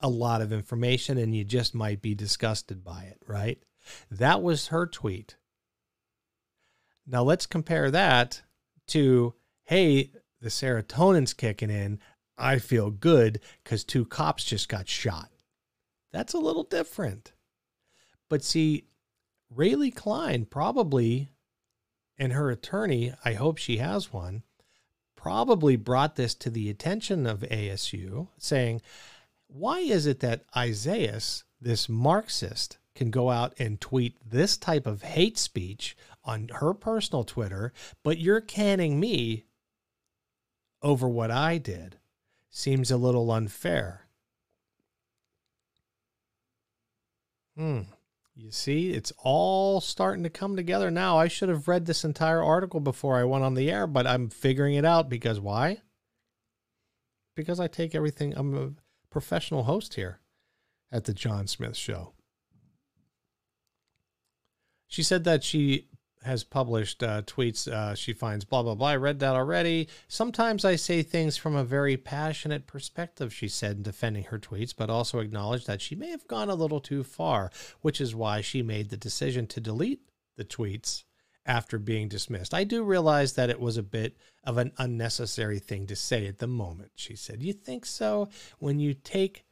[0.00, 3.62] a lot of information and you just might be disgusted by it, right?
[4.10, 5.36] That was her tweet.
[7.06, 8.42] Now let's compare that
[8.88, 11.98] to hey, the serotonin's kicking in.
[12.36, 15.30] I feel good because two cops just got shot.
[16.12, 17.32] That's a little different.
[18.28, 18.84] But see,
[19.54, 21.30] Rae'Lee Klein probably,
[22.18, 24.42] and her attorney, I hope she has one,
[25.16, 28.82] probably brought this to the attention of ASU, saying,
[29.54, 35.02] why is it that Isaias, this Marxist, can go out and tweet this type of
[35.02, 39.44] hate speech on her personal Twitter, but you're canning me
[40.82, 41.98] over what I did?
[42.50, 44.08] Seems a little unfair.
[47.56, 47.82] Hmm.
[48.34, 51.16] You see, it's all starting to come together now.
[51.16, 54.28] I should have read this entire article before I went on the air, but I'm
[54.28, 55.82] figuring it out because why?
[57.36, 58.76] Because I take everything, I'm
[59.14, 60.18] professional host here
[60.90, 62.14] at the John Smith Show.
[64.88, 65.86] She said that she
[66.24, 67.68] has published uh, tweets.
[67.68, 68.88] Uh, she finds blah, blah, blah.
[68.88, 69.88] I read that already.
[70.08, 74.74] Sometimes I say things from a very passionate perspective, she said in defending her tweets,
[74.76, 78.40] but also acknowledged that she may have gone a little too far, which is why
[78.40, 81.04] she made the decision to delete the tweets
[81.46, 82.54] after being dismissed.
[82.54, 86.38] I do realize that it was a bit of an unnecessary thing to say at
[86.38, 87.42] the moment, she said.
[87.42, 88.28] You think so?
[88.58, 89.44] When you take,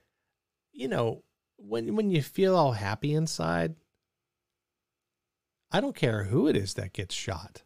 [0.72, 1.22] you know,
[1.56, 3.76] when when you feel all happy inside,
[5.70, 7.62] I don't care who it is that gets shot.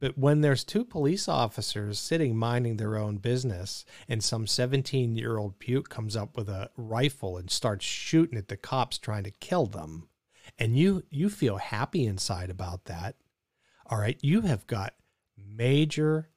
[0.00, 5.38] But when there's two police officers sitting minding their own business and some 17 year
[5.38, 9.30] old puke comes up with a rifle and starts shooting at the cops trying to
[9.30, 10.08] kill them,
[10.58, 13.16] and you you feel happy inside about that,
[13.86, 14.94] all right, you have got
[15.36, 16.30] major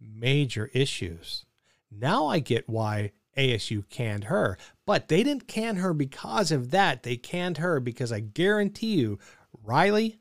[0.00, 1.44] major issues.
[1.90, 7.02] Now I get why ASU canned her, but they didn't can her because of that.
[7.02, 9.18] They canned her because I guarantee you
[9.62, 10.18] Riley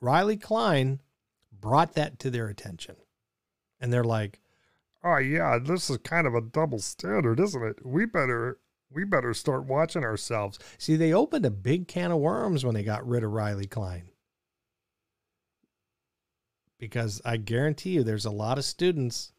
[0.00, 1.00] Riley Klein
[1.52, 2.96] brought that to their attention.
[3.80, 4.40] And they're like,
[5.02, 7.84] "Oh yeah, this is kind of a double standard, isn't it?
[7.84, 8.58] We better
[8.90, 10.58] we better start watching ourselves.
[10.78, 14.10] See, they opened a big can of worms when they got rid of Riley Klein.
[16.78, 19.32] Because I guarantee you there's a lot of students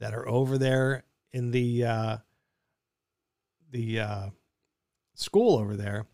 [0.00, 2.16] that are over there in the uh,
[3.70, 4.30] the uh,
[5.14, 6.06] school over there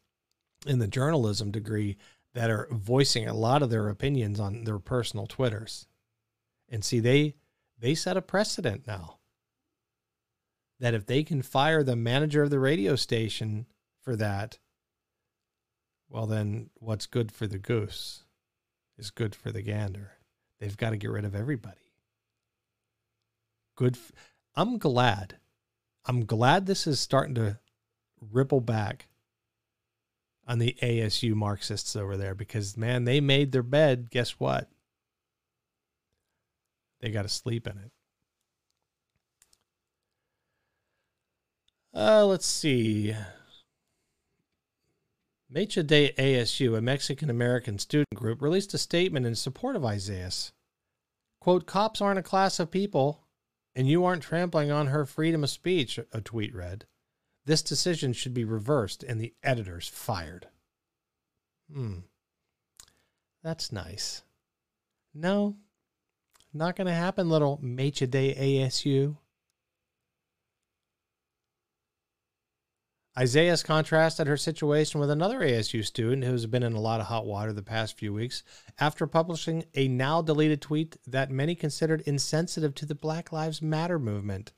[0.67, 1.97] in the journalism degree
[2.35, 5.87] that are voicing a lot of their opinions on their personal twitters
[6.69, 7.35] and see they
[7.79, 9.20] they set a precedent now
[10.81, 13.67] that if they can fire the manager of the radio station
[14.03, 14.59] for that
[16.09, 18.25] well then what's good for the goose
[18.99, 20.13] is good for the gander
[20.59, 21.93] they've got to get rid of everybody
[23.77, 24.13] good f-
[24.57, 25.37] i'm glad
[26.07, 27.59] i'm glad this is starting to
[28.33, 29.07] ripple back
[30.51, 34.11] on the ASU Marxists over there because, man, they made their bed.
[34.11, 34.69] Guess what?
[37.01, 37.93] They got to sleep in it.
[41.95, 43.15] Uh, let's see.
[45.53, 50.53] Mecha de ASU, a Mexican American student group, released a statement in support of Isaias.
[51.41, 53.27] Quote, cops aren't a class of people,
[53.75, 56.87] and you aren't trampling on her freedom of speech, a tweet read.
[57.47, 60.49] This decision should be reversed and the editors fired.
[61.73, 62.01] Hmm.
[63.43, 64.23] That's nice.
[65.15, 65.57] No,
[66.53, 69.17] not going to happen, little Mecha de ASU.
[73.19, 77.27] Isaias contrasted her situation with another ASU student who's been in a lot of hot
[77.27, 78.45] water the past few weeks
[78.79, 83.99] after publishing a now deleted tweet that many considered insensitive to the Black Lives Matter
[83.99, 84.53] movement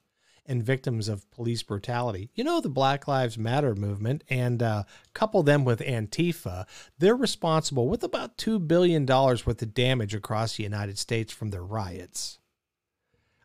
[0.44, 2.28] and victims of police brutality.
[2.34, 4.82] You know, the Black Lives Matter movement and uh,
[5.14, 6.66] couple them with Antifa,
[6.98, 11.64] they're responsible with about $2 billion worth of damage across the United States from their
[11.64, 12.38] riots.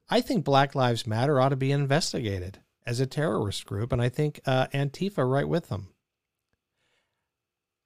[0.10, 4.08] I think Black Lives Matter ought to be investigated as a terrorist group, and I
[4.08, 5.90] think uh, Antifa right with them.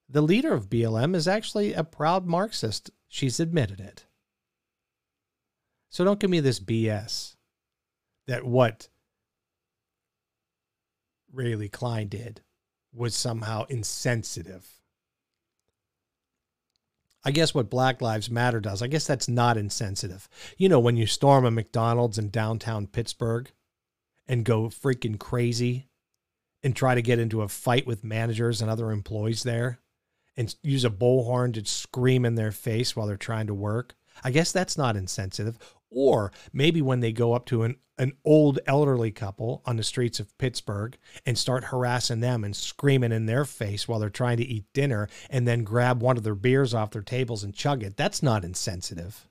[0.08, 2.92] The leader of BLM is actually a proud Marxist.
[3.08, 4.06] She's admitted it.
[5.90, 7.36] So don't give me this BS
[8.28, 8.90] that what
[11.34, 12.42] Rae'Lee Klein did
[12.94, 14.70] was somehow insensitive.
[17.24, 20.30] I guess what Black Lives Matter does, I guess that's not insensitive.
[20.58, 23.52] You know, when you storm a McDonald's in downtown Pittsburgh
[24.28, 25.88] and go freaking crazy
[26.64, 29.80] and try to get into a fight with managers and other employees there
[30.38, 33.96] and use a bullhorn to scream in their face while they're trying to work.
[34.24, 35.58] I guess that's not insensitive.
[35.90, 40.20] Or maybe when they go up to an, an old elderly couple on the streets
[40.20, 44.48] of Pittsburgh and start harassing them and screaming in their face while they're trying to
[44.48, 47.98] eat dinner and then grab one of their beers off their tables and chug it.
[47.98, 49.28] That's not insensitive.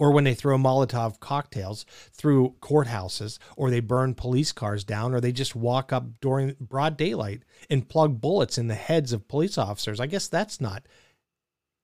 [0.00, 5.20] Or when they throw Molotov cocktails through courthouses, or they burn police cars down, or
[5.20, 9.58] they just walk up during broad daylight and plug bullets in the heads of police
[9.58, 10.00] officers.
[10.00, 10.86] I guess that's not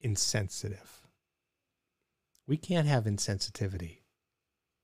[0.01, 1.03] insensitive.
[2.47, 3.99] We can't have insensitivity.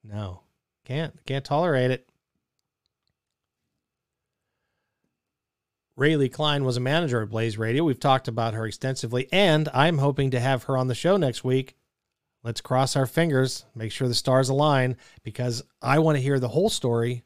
[0.05, 0.43] No,
[0.85, 1.25] can't.
[1.25, 2.07] Can't tolerate it.
[5.99, 7.85] Rae'Lee Klein was a manager at Blaze Radio.
[7.85, 11.45] We've talked about her extensively, and I'm hoping to have her on the show next
[11.45, 11.77] week.
[12.45, 16.49] Let's cross our fingers, make sure the stars align, because I want to hear the
[16.49, 17.25] whole story.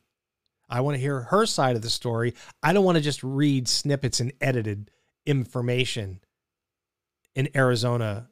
[0.69, 2.35] I want to hear her side of the story.
[2.63, 4.91] I don't want to just read snippets and edited
[5.25, 6.21] information
[7.35, 8.29] in Arizona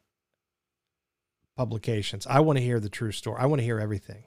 [1.57, 2.27] publications.
[2.27, 3.41] I want to hear the true story.
[3.41, 4.25] I want to hear everything.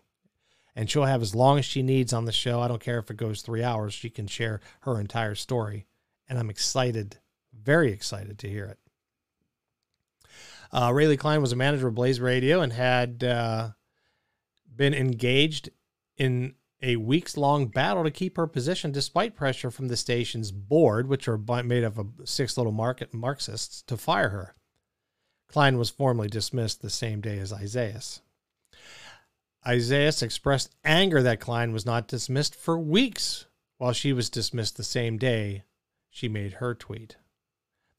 [0.76, 2.62] And she'll have as long as she needs on the show.
[2.62, 3.94] I don't care if it goes three hours.
[3.94, 5.86] She can share her entire story.
[6.30, 7.18] And I'm excited,
[7.54, 8.80] very excited to hear it.
[10.72, 13.70] Uh, Rae'Lee Klein was a manager of Blaze Radio and had uh,
[14.76, 15.70] been engaged
[16.18, 21.08] in a weeks long battle to keep her position despite pressure from the station's board,
[21.08, 24.56] which are made up of six little market Marxists, to fire her.
[25.48, 28.22] Klein was formally dismissed the same day as Isaias.
[29.66, 33.46] Isaias expressed anger that Klein was not dismissed for weeks,
[33.78, 35.64] while she was dismissed the same day
[36.10, 37.18] she made her tweet.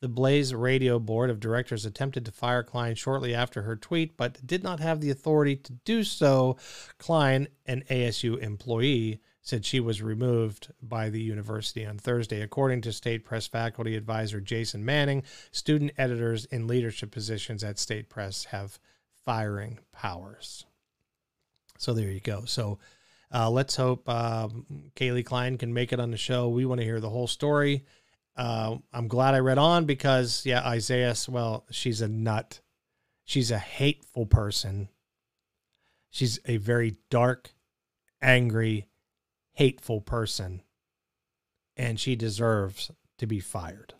[0.01, 4.47] The Blaze radio board of directors attempted to fire Klein shortly after her tweet, but
[4.47, 6.57] did not have the authority to do so.
[6.99, 12.43] Klein, an ASU employee, said she was removed by the university on Thursday.
[12.43, 18.09] According to State Press faculty advisor Jason Manning, student editors in leadership positions at State
[18.09, 18.79] Press have
[19.25, 20.65] firing powers.
[21.79, 22.45] So there you go.
[22.45, 22.79] So
[23.33, 26.49] uh, let's hope um, Kaylee Klein can make it on the show.
[26.49, 27.85] We want to hear the whole story.
[28.39, 32.61] Uh, I'm glad I read on because, yeah, Isaias, well, she's a nut.
[33.25, 34.89] She's a hateful person.
[36.09, 37.51] She's a very dark,
[38.23, 38.87] angry,
[39.55, 40.63] hateful person,
[41.77, 43.95] and she deserves to be fired.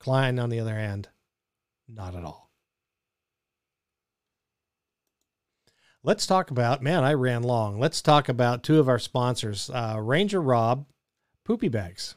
[0.00, 1.08] Klein, on the other hand,
[1.86, 2.50] not at all.
[6.02, 7.78] Let's talk about, man, I ran long.
[7.78, 10.86] Let's talk about two of our sponsors uh, Ranger Rob,
[11.46, 12.16] Poopy Bags.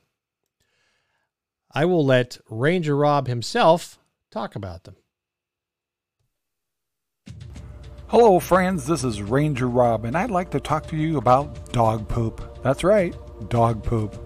[1.72, 4.00] I will let Ranger Rob himself
[4.32, 4.96] talk about them.
[8.08, 8.88] Hello, friends.
[8.88, 12.42] This is Ranger Rob, and I'd like to talk to you about dog poop.
[12.64, 13.16] That's right,
[13.50, 14.18] dog poop.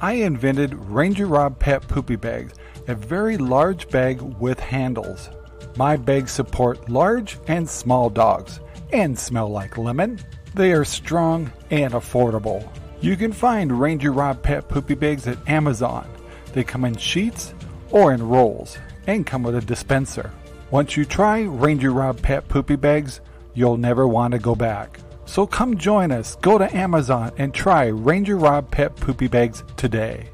[0.00, 2.54] I invented Ranger Rob Pet Poopy Bags,
[2.88, 5.28] a very large bag with handles.
[5.76, 10.18] My bags support large and small dogs and smell like lemon.
[10.54, 12.66] They are strong and affordable.
[13.00, 16.08] You can find Ranger Rob Pet Poopy Bags at Amazon.
[16.54, 17.52] They come in sheets
[17.90, 20.32] or in rolls and come with a dispenser.
[20.70, 23.20] Once you try Ranger Rob Pet Poopy Bags,
[23.54, 24.98] you'll never want to go back.
[25.26, 26.36] So come join us.
[26.36, 30.30] Go to Amazon and try Ranger Rob Pet Poopy Bags today.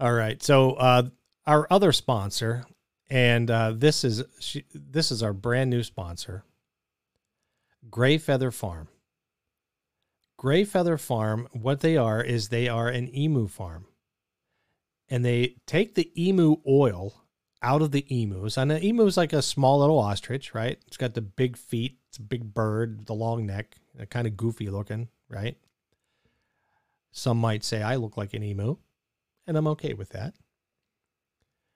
[0.00, 0.42] All right.
[0.42, 1.02] So uh,
[1.46, 2.64] our other sponsor,
[3.10, 6.44] and uh, this is she, this is our brand new sponsor,
[7.90, 8.88] Gray Feather Farm.
[10.38, 13.86] Gray Feather Farm, what they are is they are an emu farm,
[15.10, 17.24] and they take the emu oil
[17.60, 18.56] out of the emus.
[18.56, 20.78] And an emu is like a small little ostrich, right?
[20.86, 23.78] It's got the big feet, it's a big bird, the long neck,
[24.10, 25.58] kind of goofy looking, right?
[27.10, 28.76] Some might say I look like an emu,
[29.44, 30.34] and I'm okay with that.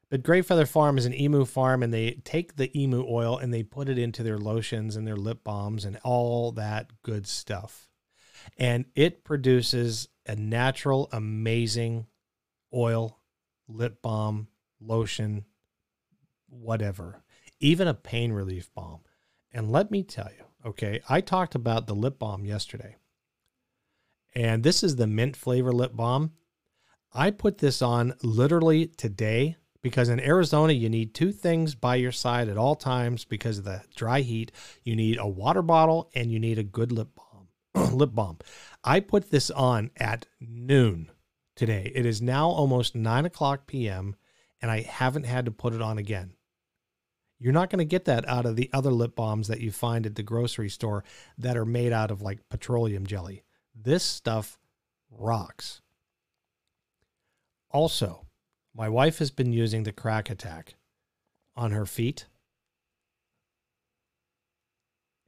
[0.08, 3.52] But Gray Feather Farm is an emu farm, and they take the emu oil and
[3.52, 7.88] they put it into their lotions and their lip balms and all that good stuff.
[8.58, 12.06] And it produces a natural, amazing
[12.74, 13.18] oil,
[13.68, 14.48] lip balm,
[14.80, 15.44] lotion,
[16.48, 17.22] whatever,
[17.60, 19.00] even a pain relief balm.
[19.52, 22.96] And let me tell you, okay, I talked about the lip balm yesterday.
[24.34, 26.32] And this is the mint flavor lip balm.
[27.12, 32.12] I put this on literally today because in Arizona, you need two things by your
[32.12, 34.52] side at all times because of the dry heat.
[34.84, 37.21] You need a water bottle and you need a good lip balm.
[37.92, 38.38] lip balm.
[38.84, 41.10] I put this on at noon
[41.56, 41.90] today.
[41.94, 44.16] It is now almost 9 o'clock p.m.,
[44.60, 46.34] and I haven't had to put it on again.
[47.38, 50.06] You're not going to get that out of the other lip balms that you find
[50.06, 51.02] at the grocery store
[51.36, 53.42] that are made out of like petroleum jelly.
[53.74, 54.60] This stuff
[55.10, 55.80] rocks.
[57.72, 58.26] Also,
[58.74, 60.76] my wife has been using the crack attack
[61.56, 62.26] on her feet.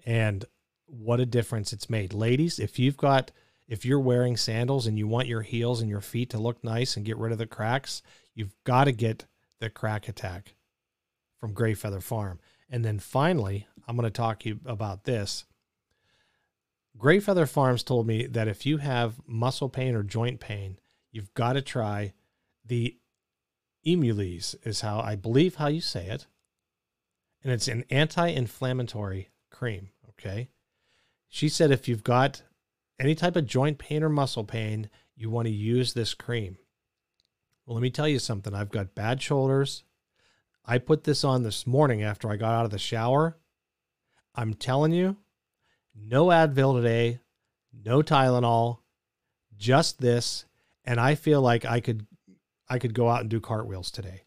[0.06, 0.44] And
[0.86, 2.12] what a difference it's made.
[2.12, 3.30] Ladies, if you've got
[3.66, 6.96] if you're wearing sandals and you want your heels and your feet to look nice
[6.96, 8.02] and get rid of the cracks,
[8.34, 9.24] you've got to get
[9.60, 10.54] the crack attack
[11.38, 12.40] from Gray Feather Farm.
[12.68, 15.44] And then finally, I'm going to talk you about this.
[16.96, 20.78] Gray Feather Farms told me that if you have muscle pain or joint pain,
[21.10, 22.12] you've got to try
[22.64, 22.96] the
[23.86, 26.26] Emules, is how I believe how you say it.
[27.42, 29.90] And it's an anti inflammatory cream.
[30.10, 30.48] Okay.
[31.34, 32.42] She said if you've got
[33.00, 36.58] any type of joint pain or muscle pain, you want to use this cream.
[37.66, 38.54] Well, let me tell you something.
[38.54, 39.82] I've got bad shoulders.
[40.64, 43.36] I put this on this morning after I got out of the shower.
[44.36, 45.16] I'm telling you,
[45.92, 47.18] no Advil today,
[47.72, 48.78] no Tylenol,
[49.56, 50.44] just this,
[50.84, 52.06] and I feel like I could
[52.68, 54.22] I could go out and do cartwheels today.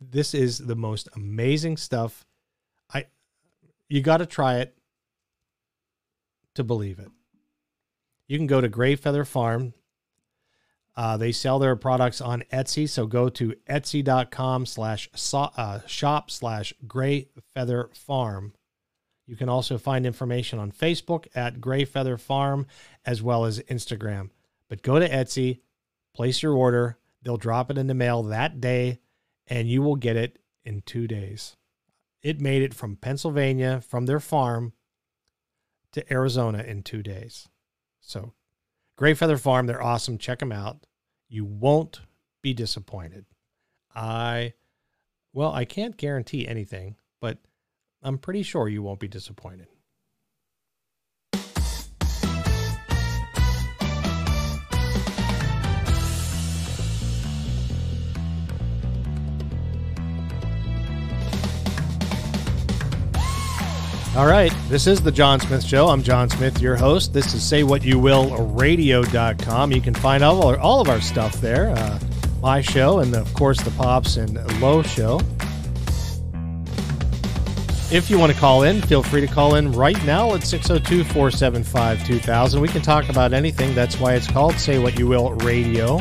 [0.00, 2.24] This is the most amazing stuff.
[2.94, 3.08] I
[3.90, 4.72] you got to try it
[6.56, 7.08] to believe it.
[8.26, 9.72] You can go to Gray Feather Farm.
[10.96, 16.72] Uh, they sell their products on Etsy, so go to etsy.com slash uh, shop slash
[16.86, 18.54] Gray Feather Farm.
[19.26, 22.66] You can also find information on Facebook at Gray Feather Farm
[23.04, 24.30] as well as Instagram.
[24.68, 25.60] But go to Etsy,
[26.14, 26.98] place your order.
[27.22, 29.00] They'll drop it in the mail that day,
[29.46, 31.56] and you will get it in two days.
[32.22, 34.72] It made it from Pennsylvania, from their farm,
[35.96, 37.48] to Arizona in two days.
[38.00, 38.34] So
[38.96, 40.18] Gray Feather Farm, they're awesome.
[40.18, 40.86] Check them out.
[41.26, 42.00] You won't
[42.42, 43.24] be disappointed.
[43.94, 44.52] I,
[45.32, 47.38] well, I can't guarantee anything, but
[48.02, 49.68] I'm pretty sure you won't be disappointed.
[64.16, 64.50] All right.
[64.70, 65.88] This is the John Smith Show.
[65.88, 67.12] I'm John Smith, your host.
[67.12, 71.68] This is Say What You can find all, all of our stuff there.
[71.68, 71.98] Uh,
[72.40, 75.20] my show, and of course, the Pops and Low show.
[77.94, 81.04] If you want to call in, feel free to call in right now at 602
[81.04, 82.58] 475 2000.
[82.58, 83.74] We can talk about anything.
[83.74, 86.00] That's why it's called Say What You Will Radio.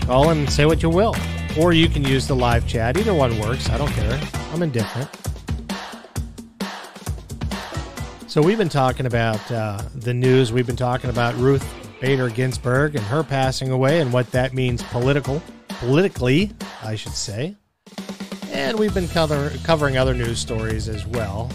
[0.00, 1.14] Call in and say what you will.
[1.56, 2.96] or you can use the live chat.
[2.96, 3.70] Either one works.
[3.70, 4.20] I don't care.
[4.52, 5.08] I'm indifferent.
[8.36, 10.52] So we've been talking about uh, the news.
[10.52, 11.66] We've been talking about Ruth
[12.02, 16.50] Bader Ginsburg and her passing away and what that means political, politically,
[16.82, 17.56] I should say.
[18.50, 21.50] And we've been cover, covering other news stories as well.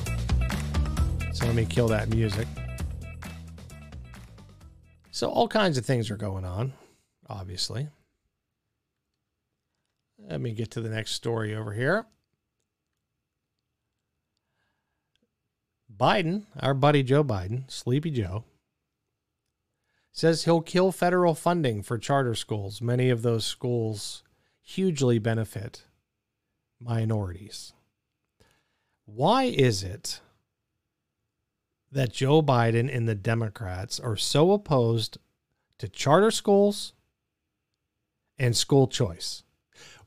[1.34, 2.48] So let me kill that music.
[5.12, 6.74] So all kinds of things are going on,
[7.30, 7.90] obviously.
[10.18, 12.08] Let me get to the next story over here.
[16.02, 18.44] Biden, our buddy Joe Biden, Sleepy Joe,
[20.12, 22.82] says he'll kill federal funding for charter schools.
[22.82, 24.24] Many of those schools
[24.64, 25.86] hugely benefit
[26.80, 27.74] minorities.
[29.06, 30.22] Why is it
[31.92, 35.20] that Joe Biden and the Democrats are so opposed
[35.78, 36.94] to charter schools
[38.40, 39.44] and school choice?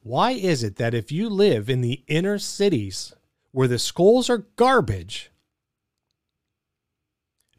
[0.02, 3.14] Why is it that if you live in the inner cities
[3.52, 5.30] where the schools are garbage,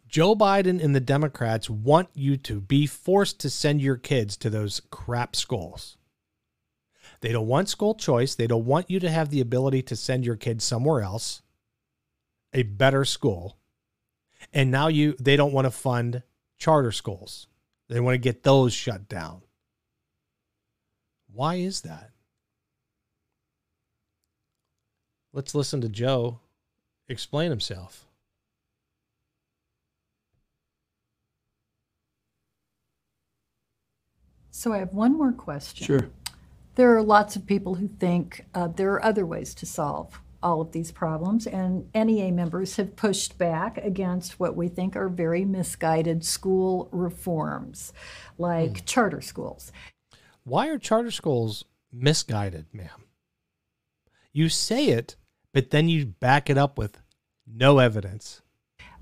[0.08, 4.49] Joe Biden and the Democrats want you to be forced to send your kids to
[4.49, 5.97] those crap schools.
[7.22, 8.36] They don't want school choice.
[8.36, 11.41] They don't want you to have the ability to send your kids somewhere else,
[12.53, 13.58] a better school.
[14.53, 16.22] And now you they don't want to fund
[16.58, 17.47] charter schools.
[17.89, 19.41] They want to get those shut down.
[21.32, 22.12] Why is that?
[25.34, 26.39] Let's listen to Joe
[27.08, 28.05] explain himself.
[34.58, 35.86] So I have one more question.
[35.86, 36.10] Sure.
[36.76, 40.62] There are lots of people who think uh, there are other ways to solve all
[40.62, 45.43] of these problems, and NEA members have pushed back against what we think are very
[45.43, 47.91] misguided school reforms,
[48.38, 48.86] like mm.
[48.86, 49.74] charter schools.
[50.45, 53.03] Why are charter schools misguided, ma'am?
[54.32, 55.18] You say it,
[55.53, 57.01] but then you back it up with
[57.45, 58.41] no evidence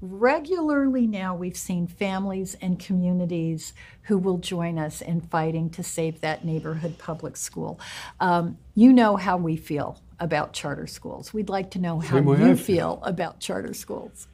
[0.03, 3.73] regularly now we've seen families and communities
[4.03, 7.79] who will join us in fighting to save that neighborhood public school.
[8.19, 11.33] Um, you know how we feel about charter schools.
[11.33, 14.27] We'd like to know how you feel about charter schools.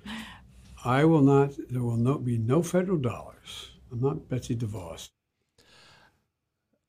[0.84, 3.72] I will not, there will not be no federal dollars.
[3.92, 5.10] I'm not Betsy DeVos.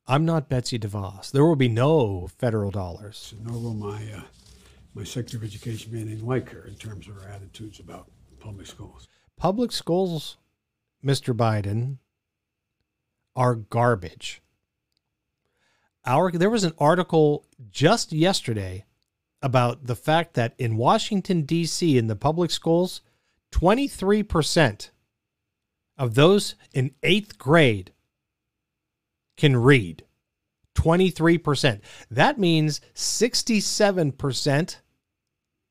[0.07, 1.31] I'm not Betsy DeVos.
[1.31, 3.35] There will be no federal dollars.
[3.43, 4.21] nor will my, uh,
[4.95, 8.09] my Secretary of Education be anything like her in terms of her attitudes about
[8.41, 9.07] public schools.
[9.37, 10.37] Public schools,
[11.03, 11.35] Mr.
[11.35, 11.97] Biden,
[13.35, 14.41] are garbage.
[16.05, 18.85] Our there was an article just yesterday
[19.41, 21.97] about the fact that in Washington D.C.
[21.97, 23.01] in the public schools,
[23.51, 24.89] 23%
[25.97, 27.91] of those in 8th grade
[29.37, 30.03] can read.
[30.75, 31.81] 23%.
[32.09, 34.77] That means 67%,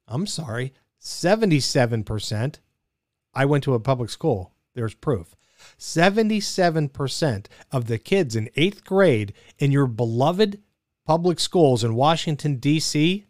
[0.09, 2.57] I'm sorry, 77%.
[3.33, 4.53] I went to a public school.
[4.75, 5.35] There's proof.
[5.79, 10.61] 77% of the kids in eighth grade in your beloved
[11.07, 13.27] public schools in Washington, D.C.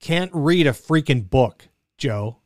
[0.00, 2.38] can't read a freaking book, Joe.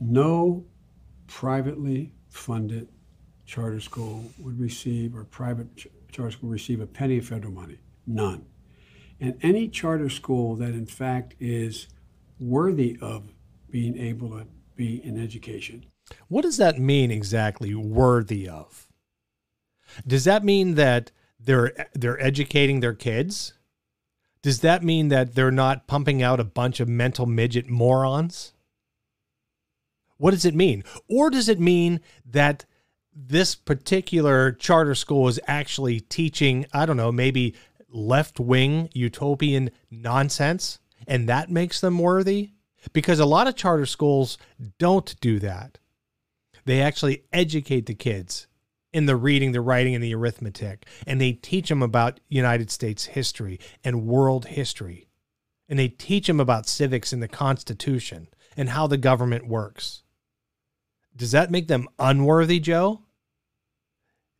[0.00, 0.64] No
[1.26, 2.88] privately funded
[3.44, 7.78] charter school would receive, or private ch- charter school receive a penny of federal money.
[8.06, 8.46] None.
[9.20, 11.88] And any charter school that, in fact, is
[12.42, 13.24] worthy of
[13.70, 15.86] being able to be in education.
[16.28, 17.74] What does that mean exactly?
[17.74, 18.88] Worthy of?
[20.06, 23.54] Does that mean that they're they're educating their kids?
[24.42, 28.52] Does that mean that they're not pumping out a bunch of mental midget morons?
[30.16, 30.84] What does it mean?
[31.08, 32.64] Or does it mean that
[33.14, 37.54] this particular charter school is actually teaching, I don't know, maybe
[37.88, 40.78] left wing utopian nonsense?
[41.06, 42.50] And that makes them worthy?
[42.92, 44.38] Because a lot of charter schools
[44.78, 45.78] don't do that.
[46.64, 48.46] They actually educate the kids
[48.92, 53.06] in the reading, the writing, and the arithmetic, and they teach them about United States
[53.06, 55.08] history and world history.
[55.68, 60.02] And they teach them about civics and the Constitution and how the government works.
[61.16, 63.02] Does that make them unworthy, Joe?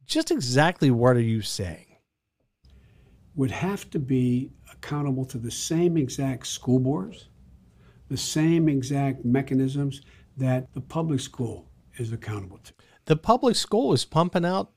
[0.04, 1.86] Just exactly what are you saying?
[3.34, 4.50] Would have to be
[4.82, 7.28] accountable to the same exact school boards,
[8.08, 10.02] the same exact mechanisms
[10.36, 11.68] that the public school
[11.98, 12.72] is accountable to.
[13.04, 14.72] The public school is pumping out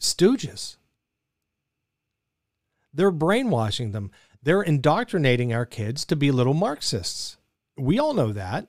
[0.00, 0.76] stooges.
[2.92, 4.10] They're brainwashing them.
[4.42, 7.36] They're indoctrinating our kids to be little Marxists.
[7.76, 8.68] We all know that.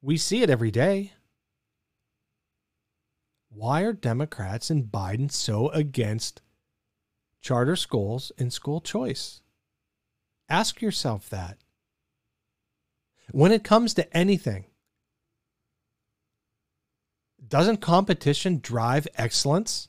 [0.00, 1.12] We see it every day.
[3.50, 6.40] Why are Democrats and Biden so against
[7.40, 9.40] charter schools and school choice?
[10.48, 11.58] Ask yourself that.
[13.30, 14.64] When it comes to anything,
[17.46, 19.88] doesn't competition drive excellence?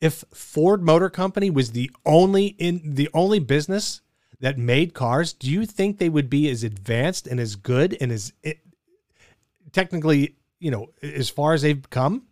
[0.00, 4.02] If Ford Motor Company was the only in the only business
[4.40, 8.12] that made cars, do you think they would be as advanced and as good and
[8.12, 8.58] as it,
[9.72, 12.26] technically, you know, as far as they've come?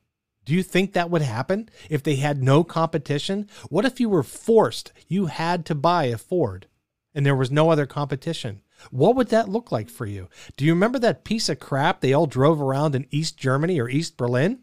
[0.45, 3.49] Do you think that would happen if they had no competition?
[3.69, 6.67] What if you were forced, you had to buy a Ford
[7.15, 8.63] and there was no other competition?
[8.91, 10.29] What would that look like for you?
[10.57, 13.89] Do you remember that piece of crap they all drove around in East Germany or
[13.89, 14.61] East Berlin?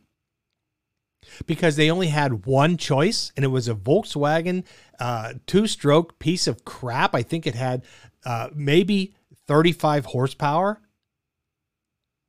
[1.46, 4.64] Because they only had one choice, and it was a Volkswagen
[5.00, 7.14] uh, two stroke piece of crap.
[7.14, 7.84] I think it had
[8.26, 9.14] uh, maybe
[9.48, 10.82] 35 horsepower.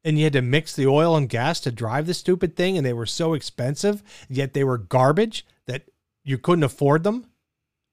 [0.03, 2.87] And you had to mix the oil and gas to drive the stupid thing, and
[2.87, 5.85] they were so expensive, yet they were garbage that
[6.25, 7.27] you couldn't afford them.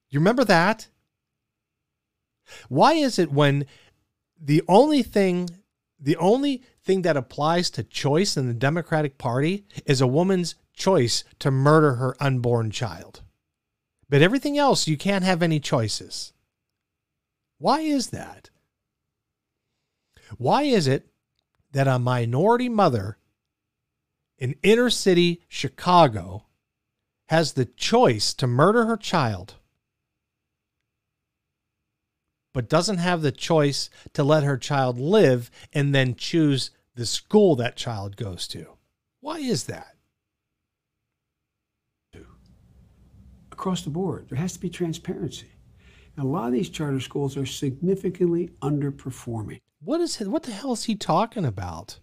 [0.10, 0.88] You remember that?
[2.70, 3.66] Why is it when
[4.39, 5.49] the only thing
[5.99, 11.24] the only thing that applies to choice in the Democratic Party is a woman's choice
[11.39, 13.22] to murder her unborn child.
[14.08, 16.34] But everything else, you can't have any choices.
[17.58, 18.51] Why is that?
[20.38, 21.08] Why is it
[21.72, 23.18] that a minority mother
[24.38, 26.45] in inner city Chicago
[27.30, 29.55] has the choice to murder her child
[32.57, 37.55] but doesn't have the choice to let her child live and then choose the school
[37.55, 38.65] that child goes to.
[39.20, 39.95] Why is that?
[43.51, 45.51] Across the board, there has to be transparency.
[46.18, 49.61] A lot of these charter schools are significantly underperforming.
[49.80, 51.99] What is what the hell is he talking about?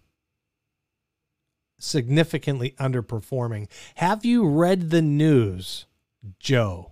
[1.77, 3.67] Significantly underperforming.
[3.95, 5.85] Have you read the news,
[6.39, 6.91] Joe?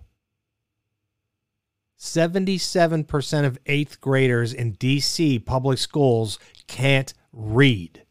[1.98, 8.02] 77% of eighth graders in DC public schools can't read.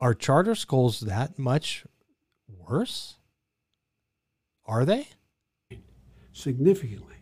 [0.00, 1.84] Are charter schools that much
[2.46, 3.16] worse?
[4.72, 5.06] Are they?
[6.32, 7.16] Significantly.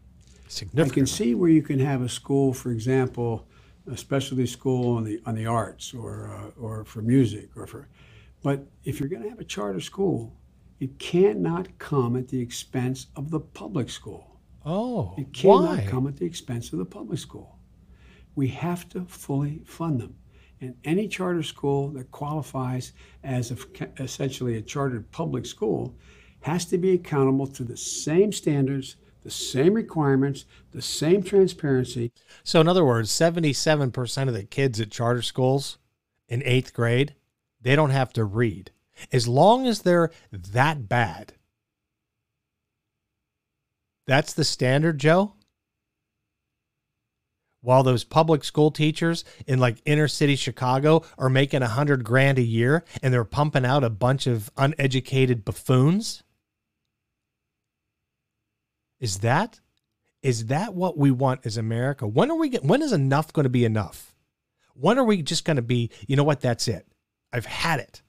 [0.46, 0.92] Significantly.
[0.92, 3.48] I can see where you can have a school, for example,
[3.90, 7.88] a specialty school on the on the arts or uh, or for music or for,
[8.44, 10.32] but if you're going to have a charter school,
[10.78, 14.38] it cannot come at the expense of the public school.
[14.64, 15.86] Oh, It cannot why?
[15.88, 17.58] come at the expense of the public school.
[18.36, 20.14] We have to fully fund them.
[20.60, 22.92] And any charter school that qualifies
[23.24, 23.56] as a,
[23.98, 25.96] essentially a chartered public school
[26.42, 32.12] has to be accountable to the same standards, the same requirements, the same transparency.
[32.42, 35.78] So, in other words, 77% of the kids at charter schools
[36.28, 37.14] in eighth grade,
[37.60, 38.70] they don't have to read.
[39.12, 41.34] As long as they're that bad.
[44.06, 45.34] That's the standard, Joe?
[47.62, 52.38] While those public school teachers in like inner city Chicago are making a hundred grand
[52.38, 56.22] a year and they're pumping out a bunch of uneducated buffoons?
[59.00, 59.60] Is that
[60.22, 62.06] is that what we want as America?
[62.06, 64.14] When are we get, when is enough going to be enough?
[64.74, 66.86] When are we just going to be, you know what, that's it.
[67.32, 68.02] I've had it.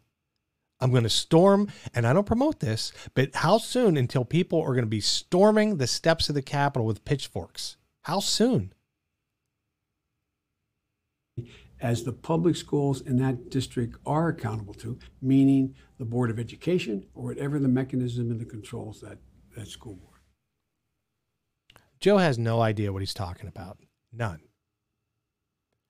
[0.79, 4.73] I'm going to storm, and I don't promote this, but how soon until people are
[4.73, 7.77] going to be storming the steps of the Capitol with pitchforks?
[8.03, 8.73] How soon?
[11.79, 17.05] As the public schools in that district are accountable to, meaning the Board of Education
[17.13, 19.19] or whatever the mechanism and the controls that,
[19.55, 20.10] that school board.
[22.01, 23.77] Joe has no idea what he's talking about.
[24.11, 24.41] None.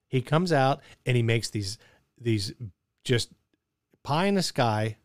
[0.09, 1.77] He comes out and he makes these
[2.19, 2.53] these
[3.03, 3.29] just
[4.03, 4.97] pie in the sky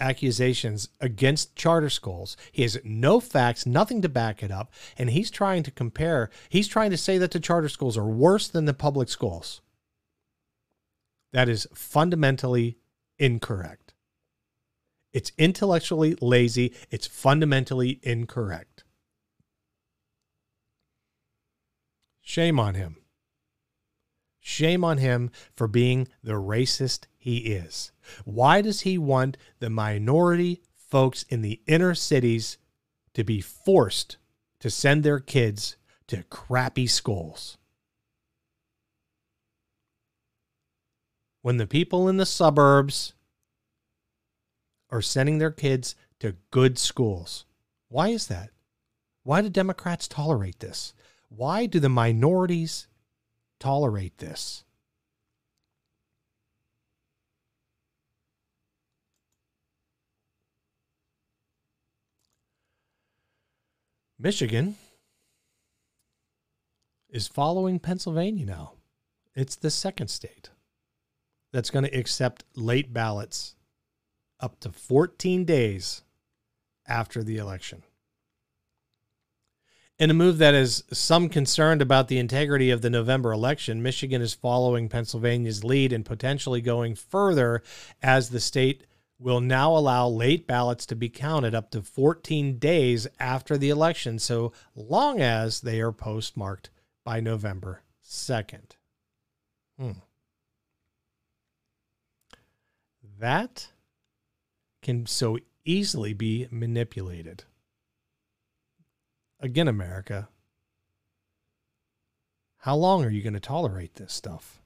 [0.00, 2.36] accusations against charter schools.
[2.52, 6.68] He has no facts, nothing to back it up, and he's trying to compare, he's
[6.68, 9.60] trying to say that the charter schools are worse than the public schools.
[11.32, 12.78] That is fundamentally
[13.18, 13.94] incorrect.
[15.12, 18.84] It's intellectually lazy, it's fundamentally incorrect.
[22.38, 22.98] Shame on him.
[24.38, 27.90] Shame on him for being the racist he is.
[28.24, 32.56] Why does he want the minority folks in the inner cities
[33.14, 34.18] to be forced
[34.60, 37.58] to send their kids to crappy schools?
[41.42, 43.14] When the people in the suburbs
[44.90, 47.46] are sending their kids to good schools.
[47.88, 48.50] Why is that?
[49.24, 50.94] Why do Democrats tolerate this?
[51.28, 52.88] Why do the minorities
[53.60, 54.64] tolerate this?
[64.18, 64.74] Michigan
[67.08, 68.72] is following Pennsylvania now.
[69.34, 70.50] It's the second state
[71.52, 73.54] that's going to accept late ballots
[74.40, 76.02] up to 14 days
[76.86, 77.84] after the election.
[79.98, 84.22] In a move that is some concerned about the integrity of the November election, Michigan
[84.22, 87.64] is following Pennsylvania's lead and potentially going further
[88.00, 88.84] as the state
[89.18, 94.20] will now allow late ballots to be counted up to 14 days after the election,
[94.20, 96.70] so long as they are postmarked
[97.04, 98.76] by November 2nd.
[99.76, 99.90] Hmm.
[103.18, 103.66] That
[104.80, 107.42] can so easily be manipulated.
[109.40, 110.28] Again, America,
[112.58, 114.60] how long are you going to tolerate this stuff?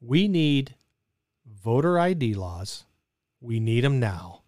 [0.00, 0.74] We need
[1.46, 2.84] voter ID laws.
[3.40, 4.42] We need them now.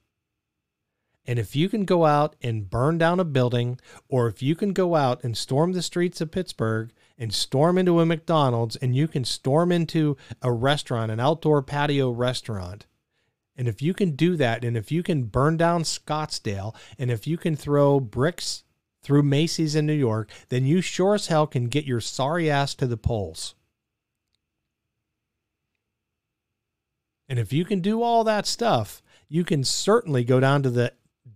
[1.27, 4.73] And if you can go out and burn down a building, or if you can
[4.73, 9.07] go out and storm the streets of Pittsburgh and storm into a McDonald's, and you
[9.09, 12.87] can storm into a restaurant, an outdoor patio restaurant,
[13.57, 17.27] and if you can do that, and if you can burn down Scottsdale, and if
[17.27, 18.65] you can throw bricks
[19.03, 22.75] through Macy's in New York, then you sure as hell can get your sorry ass
[22.75, 23.55] to the polls.
[27.29, 30.93] And if you can do all that stuff, you can certainly go down to the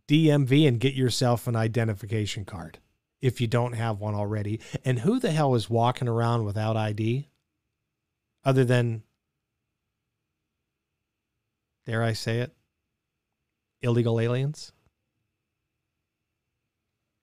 [0.09, 2.79] DMV and get yourself an identification card
[3.21, 4.61] if you don't have one already.
[4.85, 7.29] And who the hell is walking around without ID
[8.45, 9.03] other than
[11.89, 12.55] dare I say it,
[13.81, 14.73] illegal aliens?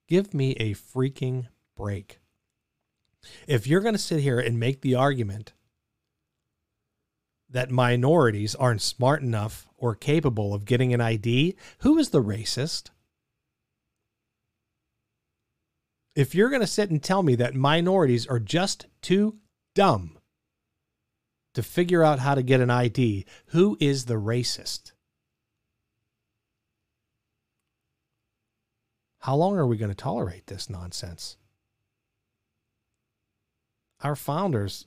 [0.08, 1.46] Give me a freaking
[1.76, 2.18] break.
[3.46, 5.52] If you're going to sit here and make the argument
[7.48, 12.90] that minorities aren't smart enough or capable of getting an ID, who is the racist?
[16.16, 19.36] If you're going to sit and tell me that minorities are just too
[19.76, 20.15] dumb
[21.56, 23.24] to figure out how to get an ID.
[23.46, 24.92] Who is the racist?
[29.20, 31.38] How long are we going to tolerate this nonsense?
[34.02, 34.86] Our founders,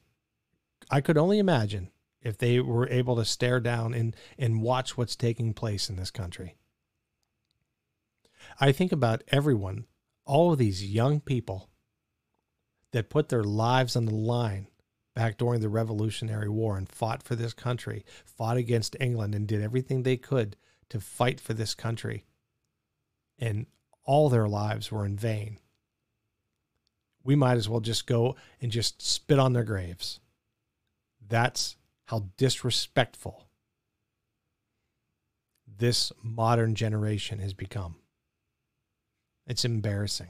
[0.91, 1.89] I could only imagine
[2.22, 6.11] if they were able to stare down and, and watch what's taking place in this
[6.11, 6.55] country.
[8.59, 9.86] I think about everyone,
[10.24, 11.67] all of these young people
[12.91, 14.67] that put their lives on the line
[15.20, 19.61] back during the Revolutionary War and fought for this country, fought against England, and did
[19.61, 20.55] everything they could
[20.88, 22.24] to fight for this country.
[23.38, 23.65] And
[24.05, 25.59] all their lives were in vain.
[27.22, 30.22] We might as well just go and just spit on their graves.
[31.28, 33.49] That's how disrespectful
[35.67, 37.95] this modern generation has become.
[39.45, 40.30] It's embarrassing.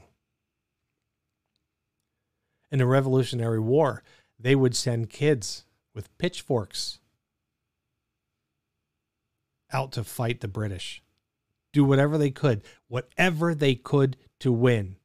[2.72, 4.02] In the Revolutionary War,
[4.40, 5.64] they would send kids
[5.94, 6.98] with pitchforks
[9.72, 11.02] out to fight the British,
[11.72, 14.96] do whatever they could, whatever they could to win,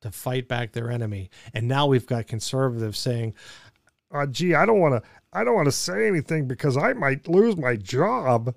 [0.00, 1.30] to fight back their enemy.
[1.54, 3.34] And now we've got conservatives saying,
[4.10, 5.08] uh, "Gee, I don't want to.
[5.32, 8.54] I don't want to say anything because I might lose my job."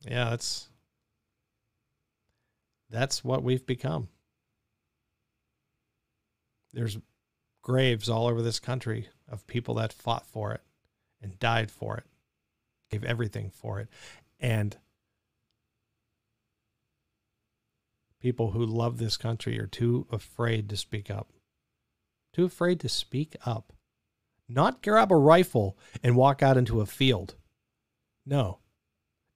[0.00, 0.68] Yeah, that's
[2.90, 4.08] that's what we've become.
[6.72, 6.98] There's
[7.62, 10.60] graves all over this country of people that fought for it
[11.20, 12.04] and died for it,
[12.90, 13.88] gave everything for it.
[14.38, 14.76] And
[18.20, 21.32] people who love this country are too afraid to speak up.
[22.32, 23.72] Too afraid to speak up.
[24.48, 27.34] Not grab a rifle and walk out into a field.
[28.24, 28.58] No.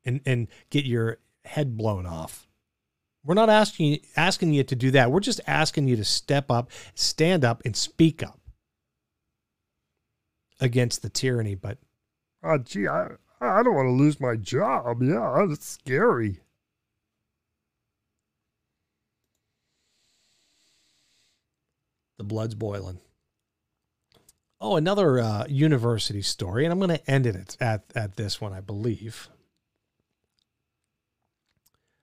[0.05, 2.47] And and get your head blown off.
[3.25, 5.11] We're not asking asking you to do that.
[5.13, 8.41] We're just asking you to step up, stand up, and speak up
[10.61, 11.55] against the tyranny.
[11.55, 11.79] But
[12.43, 13.09] oh, gee, I
[13.41, 15.03] I don't want to lose my job.
[15.03, 16.41] Yeah, that's scary.
[22.19, 23.01] The blood's boiling.
[24.61, 28.53] Oh, another uh, university story, and I'm going to end it at, at this one,
[28.53, 29.31] I believe.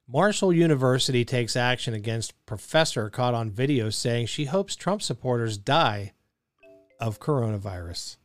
[0.10, 6.14] Marshall University takes action against professor caught on video saying she hopes Trump supporters die
[6.98, 8.16] of coronavirus.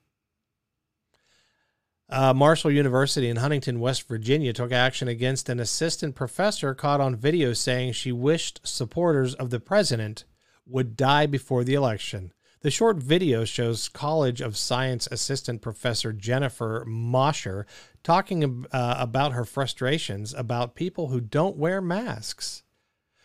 [2.09, 7.17] Uh, Marshall University in Huntington, West Virginia, took action against an assistant professor caught on
[7.17, 10.25] video saying she wished supporters of the president
[10.65, 12.33] would die before the election.
[12.63, 17.67] The short video shows College of Science assistant professor Jennifer Mosher
[18.05, 22.63] talking uh, about her frustrations about people who don't wear masks.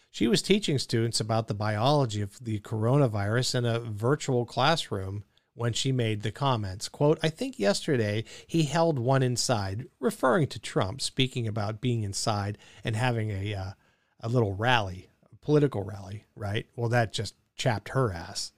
[0.10, 5.24] She was teaching students about the biology of the coronavirus in a virtual classroom
[5.54, 6.90] when she made the comments.
[6.90, 12.58] Quote, I think yesterday he held one inside, referring to Trump speaking about being inside
[12.84, 13.72] and having a, uh,
[14.20, 16.66] a little rally, a political rally, right?
[16.76, 18.52] Well, that just chapped her ass.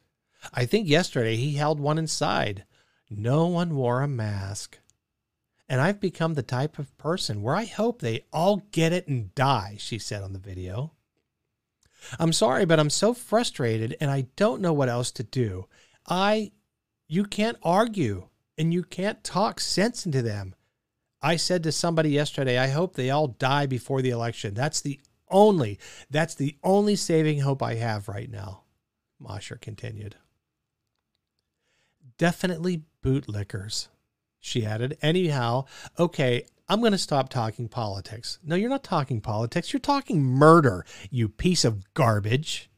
[0.53, 2.65] I think yesterday he held one inside.
[3.09, 4.79] No one wore a mask.
[5.67, 9.33] And I've become the type of person where I hope they all get it and
[9.35, 10.93] die, she said on the video.
[12.19, 15.67] I'm sorry, but I'm so frustrated and I don't know what else to do.
[16.07, 16.51] I,
[17.07, 20.55] you can't argue and you can't talk sense into them.
[21.21, 24.53] I said to somebody yesterday, I hope they all die before the election.
[24.53, 25.77] That's the only,
[26.09, 28.63] that's the only saving hope I have right now.
[29.19, 30.15] Mosher continued.
[32.19, 33.87] Definitely bootlickers,
[34.39, 34.97] she added.
[35.01, 35.65] Anyhow,
[35.97, 38.37] okay, I'm going to stop talking politics.
[38.43, 39.71] No, you're not talking politics.
[39.73, 42.69] You're talking murder, you piece of garbage.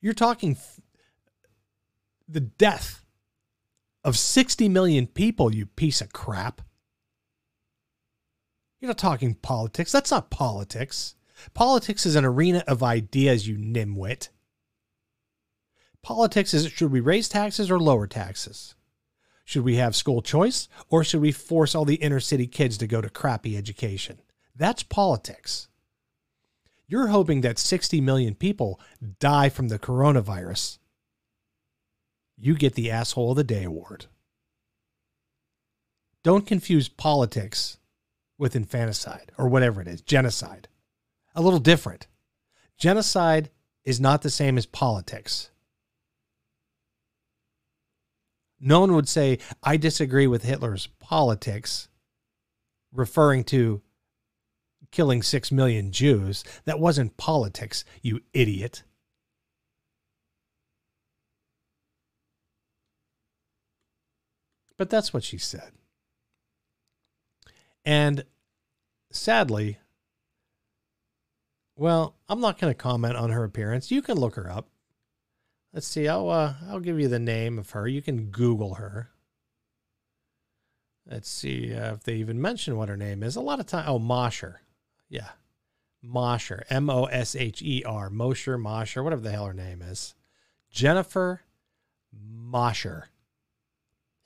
[0.00, 0.80] You're talking f-
[2.28, 3.06] the death
[4.02, 6.60] of 60 million people, you piece of crap.
[8.80, 9.92] You're not talking politics.
[9.92, 11.14] That's not politics.
[11.54, 14.28] Politics is an arena of ideas, you nimwit.
[16.04, 18.74] Politics is should we raise taxes or lower taxes?
[19.46, 22.86] Should we have school choice or should we force all the inner city kids to
[22.86, 24.20] go to crappy education?
[24.54, 25.68] That's politics.
[26.86, 28.78] You're hoping that 60 million people
[29.18, 30.78] die from the coronavirus.
[32.36, 34.04] You get the Asshole of the Day award.
[36.22, 37.78] Don't confuse politics
[38.36, 40.68] with infanticide or whatever it is, genocide.
[41.34, 42.08] A little different.
[42.76, 43.48] Genocide
[43.84, 45.50] is not the same as politics.
[48.66, 51.90] No one would say, I disagree with Hitler's politics,
[52.94, 53.82] referring to
[54.90, 56.42] killing six million Jews.
[56.64, 58.82] That wasn't politics, you idiot.
[64.78, 65.72] But that's what she said.
[67.84, 68.24] And
[69.12, 69.76] sadly,
[71.76, 73.90] well, I'm not going to comment on her appearance.
[73.90, 74.70] You can look her up.
[75.74, 76.06] Let's see.
[76.06, 77.88] I'll uh, I'll give you the name of her.
[77.88, 79.10] You can Google her.
[81.10, 83.34] Let's see uh, if they even mention what her name is.
[83.34, 83.84] A lot of time.
[83.88, 84.60] Oh, Mosher.
[85.08, 85.30] Yeah,
[86.00, 86.64] Mosher.
[86.70, 88.08] M O S H E R.
[88.08, 88.56] Mosher.
[88.56, 89.02] Mosher.
[89.02, 90.14] Whatever the hell her name is.
[90.70, 91.42] Jennifer
[92.12, 93.08] Mosher.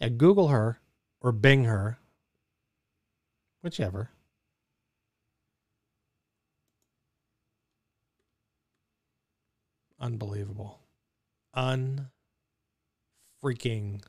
[0.01, 0.80] Yeah, Google her
[1.22, 1.99] or Bing her.
[3.62, 4.11] Whichever.
[9.99, 10.78] Unbelievable
[13.42, 14.02] unfreaking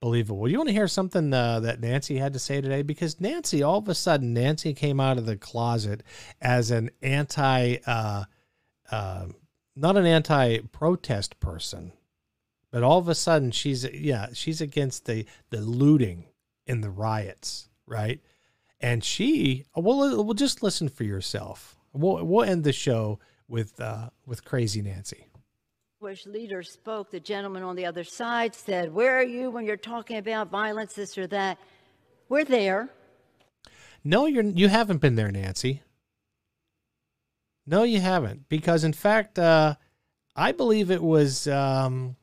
[0.00, 0.48] believable.
[0.48, 2.82] You want to hear something uh, that Nancy had to say today?
[2.82, 6.02] Because Nancy, all of a sudden, Nancy came out of the closet
[6.40, 8.24] as an anti, uh,
[8.90, 9.26] uh,
[9.76, 11.92] not an anti-protest person,
[12.70, 16.26] but all of a sudden she's yeah she's against the the looting
[16.66, 18.20] in the riots, right?
[18.80, 21.76] And she, well, we'll just listen for yourself.
[21.92, 23.18] We'll we'll end the show
[23.48, 25.29] with uh, with crazy Nancy
[26.00, 30.16] leader spoke, the gentleman on the other side said, Where are you when you're talking
[30.16, 31.58] about violence, this or that?
[32.30, 32.88] We're there.
[34.02, 35.82] No, you're you haven't been there, Nancy.
[37.66, 39.74] No, you haven't, because in fact, uh,
[40.34, 42.16] I believe it was, um,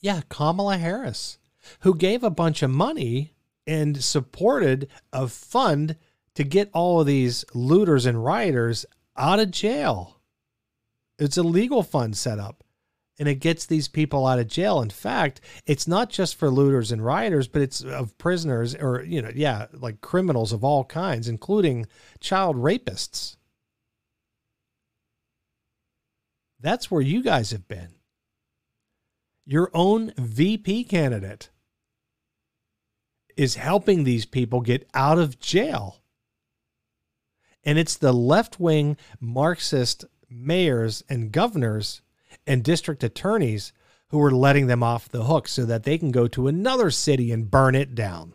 [0.00, 1.38] yeah, Kamala Harris,
[1.80, 3.34] who gave a bunch of money
[3.66, 5.96] and supported a fund
[6.36, 8.86] to get all of these looters and rioters
[9.16, 10.15] out of jail.
[11.18, 12.62] It's a legal fund set up
[13.18, 14.80] and it gets these people out of jail.
[14.82, 19.22] In fact, it's not just for looters and rioters, but it's of prisoners or, you
[19.22, 21.86] know, yeah, like criminals of all kinds, including
[22.20, 23.36] child rapists.
[26.60, 27.94] That's where you guys have been.
[29.46, 31.50] Your own VP candidate
[33.36, 36.00] is helping these people get out of jail.
[37.62, 42.02] And it's the left wing Marxist mayors and governors
[42.46, 43.72] and district attorneys
[44.08, 47.32] who are letting them off the hook so that they can go to another city
[47.32, 48.34] and burn it down.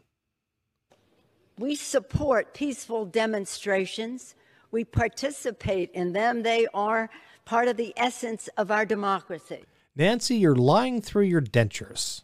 [1.57, 4.35] We support peaceful demonstrations.
[4.71, 6.43] We participate in them.
[6.43, 7.09] They are
[7.45, 9.63] part of the essence of our democracy.
[9.95, 12.21] Nancy, you're lying through your dentures.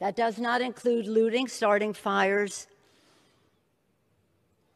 [0.00, 2.66] That does not include looting, starting fires,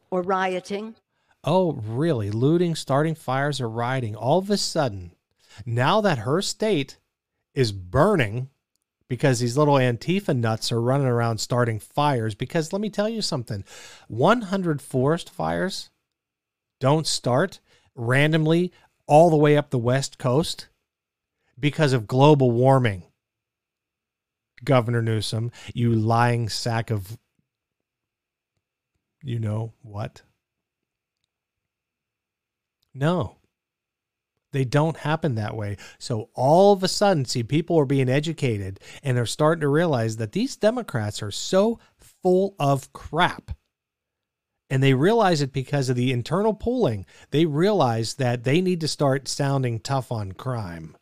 [0.09, 0.95] or rioting.
[1.43, 2.31] Oh, really?
[2.31, 4.15] Looting, starting fires, or rioting.
[4.15, 5.13] All of a sudden,
[5.65, 6.97] now that her state
[7.53, 8.49] is burning
[9.09, 12.35] because these little Antifa nuts are running around starting fires.
[12.35, 13.65] Because let me tell you something
[14.07, 15.89] 100 forest fires
[16.79, 17.59] don't start
[17.95, 18.71] randomly
[19.07, 20.67] all the way up the West Coast
[21.59, 23.03] because of global warming.
[24.63, 27.17] Governor Newsom, you lying sack of
[29.21, 30.21] you know what?
[32.93, 33.37] No.
[34.51, 35.77] They don't happen that way.
[35.99, 40.17] So all of a sudden, see, people are being educated and they're starting to realize
[40.17, 43.51] that these Democrats are so full of crap.
[44.71, 47.05] And they realize it because of the internal polling.
[47.31, 50.95] They realize that they need to start sounding tough on crime.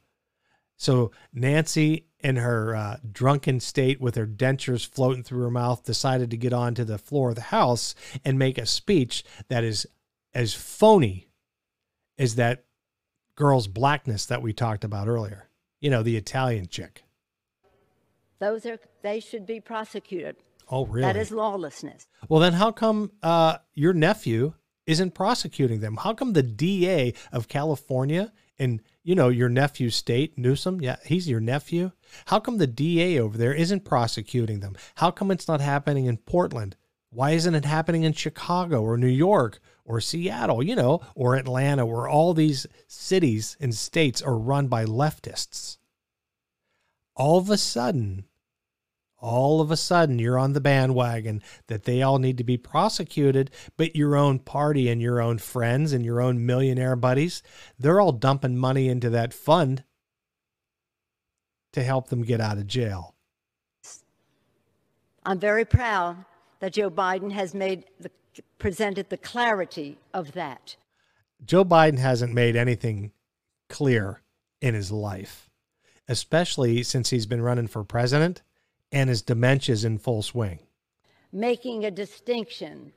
[0.77, 6.31] So Nancy, in her uh, drunken state with her dentures floating through her mouth, decided
[6.31, 9.87] to get onto the floor of the House and make a speech that is
[10.33, 11.26] as phony
[12.17, 12.65] as that
[13.35, 15.49] girl's blackness that we talked about earlier.
[15.79, 17.03] You know, the Italian chick.
[18.39, 20.35] Those are they should be prosecuted.
[20.69, 21.07] Oh, really?
[21.07, 22.07] That is lawlessness.
[22.27, 24.53] Well, then how come uh, your nephew
[24.85, 25.97] isn't prosecuting them?
[25.97, 31.29] How come the DA of California and you know your nephew's state, Newsom, yeah, he's
[31.29, 31.91] your nephew.
[32.25, 34.75] How come the DA over there isn't prosecuting them?
[34.95, 36.75] How come it's not happening in Portland?
[37.09, 41.85] Why isn't it happening in Chicago or New York or Seattle, you know, or Atlanta,
[41.85, 45.77] where all these cities and states are run by leftists?
[47.15, 48.25] All of a sudden,
[49.19, 53.49] all of a sudden you're on the bandwagon that they all need to be prosecuted,
[53.77, 57.41] but your own party and your own friends and your own millionaire buddies,
[57.79, 59.83] they're all dumping money into that fund
[61.71, 63.15] to help them get out of jail.
[65.25, 66.25] I'm very proud
[66.59, 68.11] that Joe Biden has made the,
[68.59, 70.75] presented the clarity of that.
[71.45, 73.11] Joe Biden hasn't made anything
[73.69, 74.21] clear
[74.61, 75.49] in his life,
[76.07, 78.41] especially since he's been running for president
[78.91, 80.59] and his dementia is in full swing.
[81.31, 82.93] Making a distinction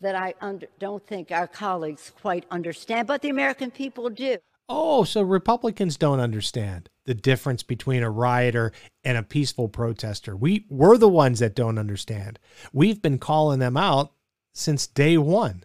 [0.00, 4.38] that I under, don't think our colleagues quite understand, but the American people do.
[4.68, 8.72] Oh, so Republicans don't understand the difference between a rioter
[9.04, 10.34] and a peaceful protester.
[10.34, 12.38] We we're the ones that don't understand.
[12.72, 14.13] We've been calling them out
[14.54, 15.64] since day 1.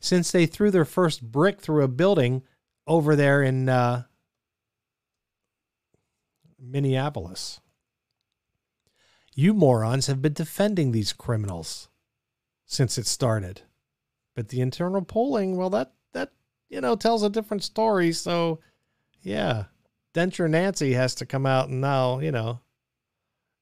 [0.00, 2.42] Since they threw their first brick through a building
[2.86, 4.04] over there in uh,
[6.58, 7.60] Minneapolis.
[9.34, 11.88] You morons have been defending these criminals
[12.66, 13.62] since it started.
[14.34, 16.30] But the internal polling, well, that, that,
[16.68, 18.12] you know, tells a different story.
[18.12, 18.60] So,
[19.22, 19.64] yeah,
[20.14, 22.60] Denture Nancy has to come out and now, you know,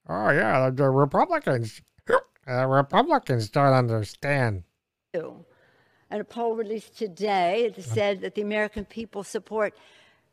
[0.07, 1.81] oh, yeah, the Republicans,
[2.45, 4.63] the Republicans don't understand.
[5.13, 9.73] And a poll released today that said that the American people support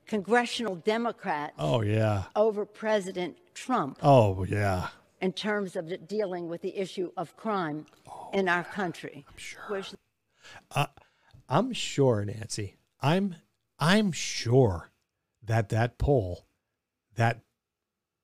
[0.06, 1.54] congressional Democrats.
[1.58, 2.24] Oh, yeah.
[2.36, 3.98] Over President Trump.
[4.02, 4.88] Oh, yeah
[5.20, 9.24] in terms of dealing with the issue of crime oh, in our country.
[9.28, 9.62] I'm sure.
[9.68, 9.94] Which...
[10.74, 10.86] Uh,
[11.48, 12.76] I'm sure, Nancy.
[13.00, 13.36] I'm
[13.78, 14.90] I'm sure
[15.44, 16.46] that that poll,
[17.16, 17.40] that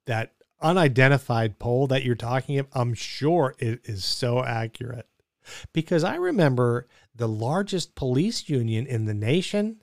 [0.06, 5.06] that unidentified poll that you're talking about, I'm sure it is so accurate.
[5.72, 9.82] Because I remember the largest police union in the nation.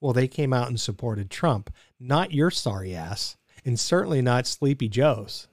[0.00, 4.88] Well, they came out and supported Trump, not your sorry ass, and certainly not Sleepy
[4.88, 5.48] Joe's.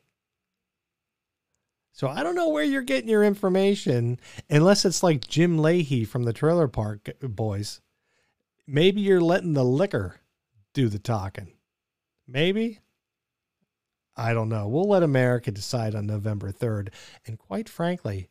[1.92, 4.20] So I don't know where you're getting your information
[4.50, 7.80] unless it's like Jim Lahey from the Trailer Park Boys.
[8.68, 10.20] Maybe you're letting the liquor
[10.74, 11.54] do the talking.
[12.28, 12.80] Maybe.
[14.18, 14.68] I don't know.
[14.68, 16.90] We'll let America decide on November 3rd.
[17.26, 18.30] And quite frankly,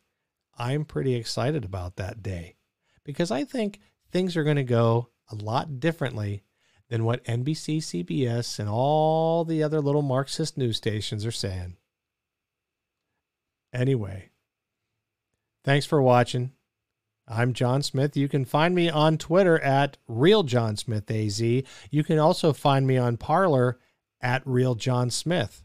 [0.57, 2.55] I'm pretty excited about that day
[3.03, 3.79] because I think
[4.11, 6.43] things are going to go a lot differently
[6.89, 11.77] than what NBC, CBS, and all the other little Marxist news stations are saying.
[13.73, 14.29] Anyway,
[15.63, 16.51] thanks for watching.
[17.27, 18.15] I'm John Smith.
[18.15, 21.65] You can find me on Twitter at RealJohnSmithAZ.
[21.89, 23.79] You can also find me on Parler
[24.21, 25.63] at RealJohnSmith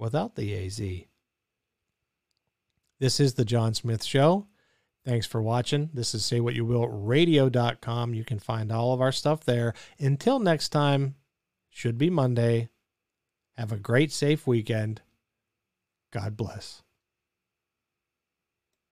[0.00, 0.80] without the AZ.
[2.98, 4.46] This is The John Smith Show.
[5.04, 5.90] Thanks for watching.
[5.94, 8.14] This is Say What You Will Radio.com.
[8.14, 9.74] You can find all of our stuff there.
[9.98, 11.14] Until next time,
[11.70, 12.68] should be Monday.
[13.56, 15.02] Have a great, safe weekend.
[16.12, 16.82] God bless.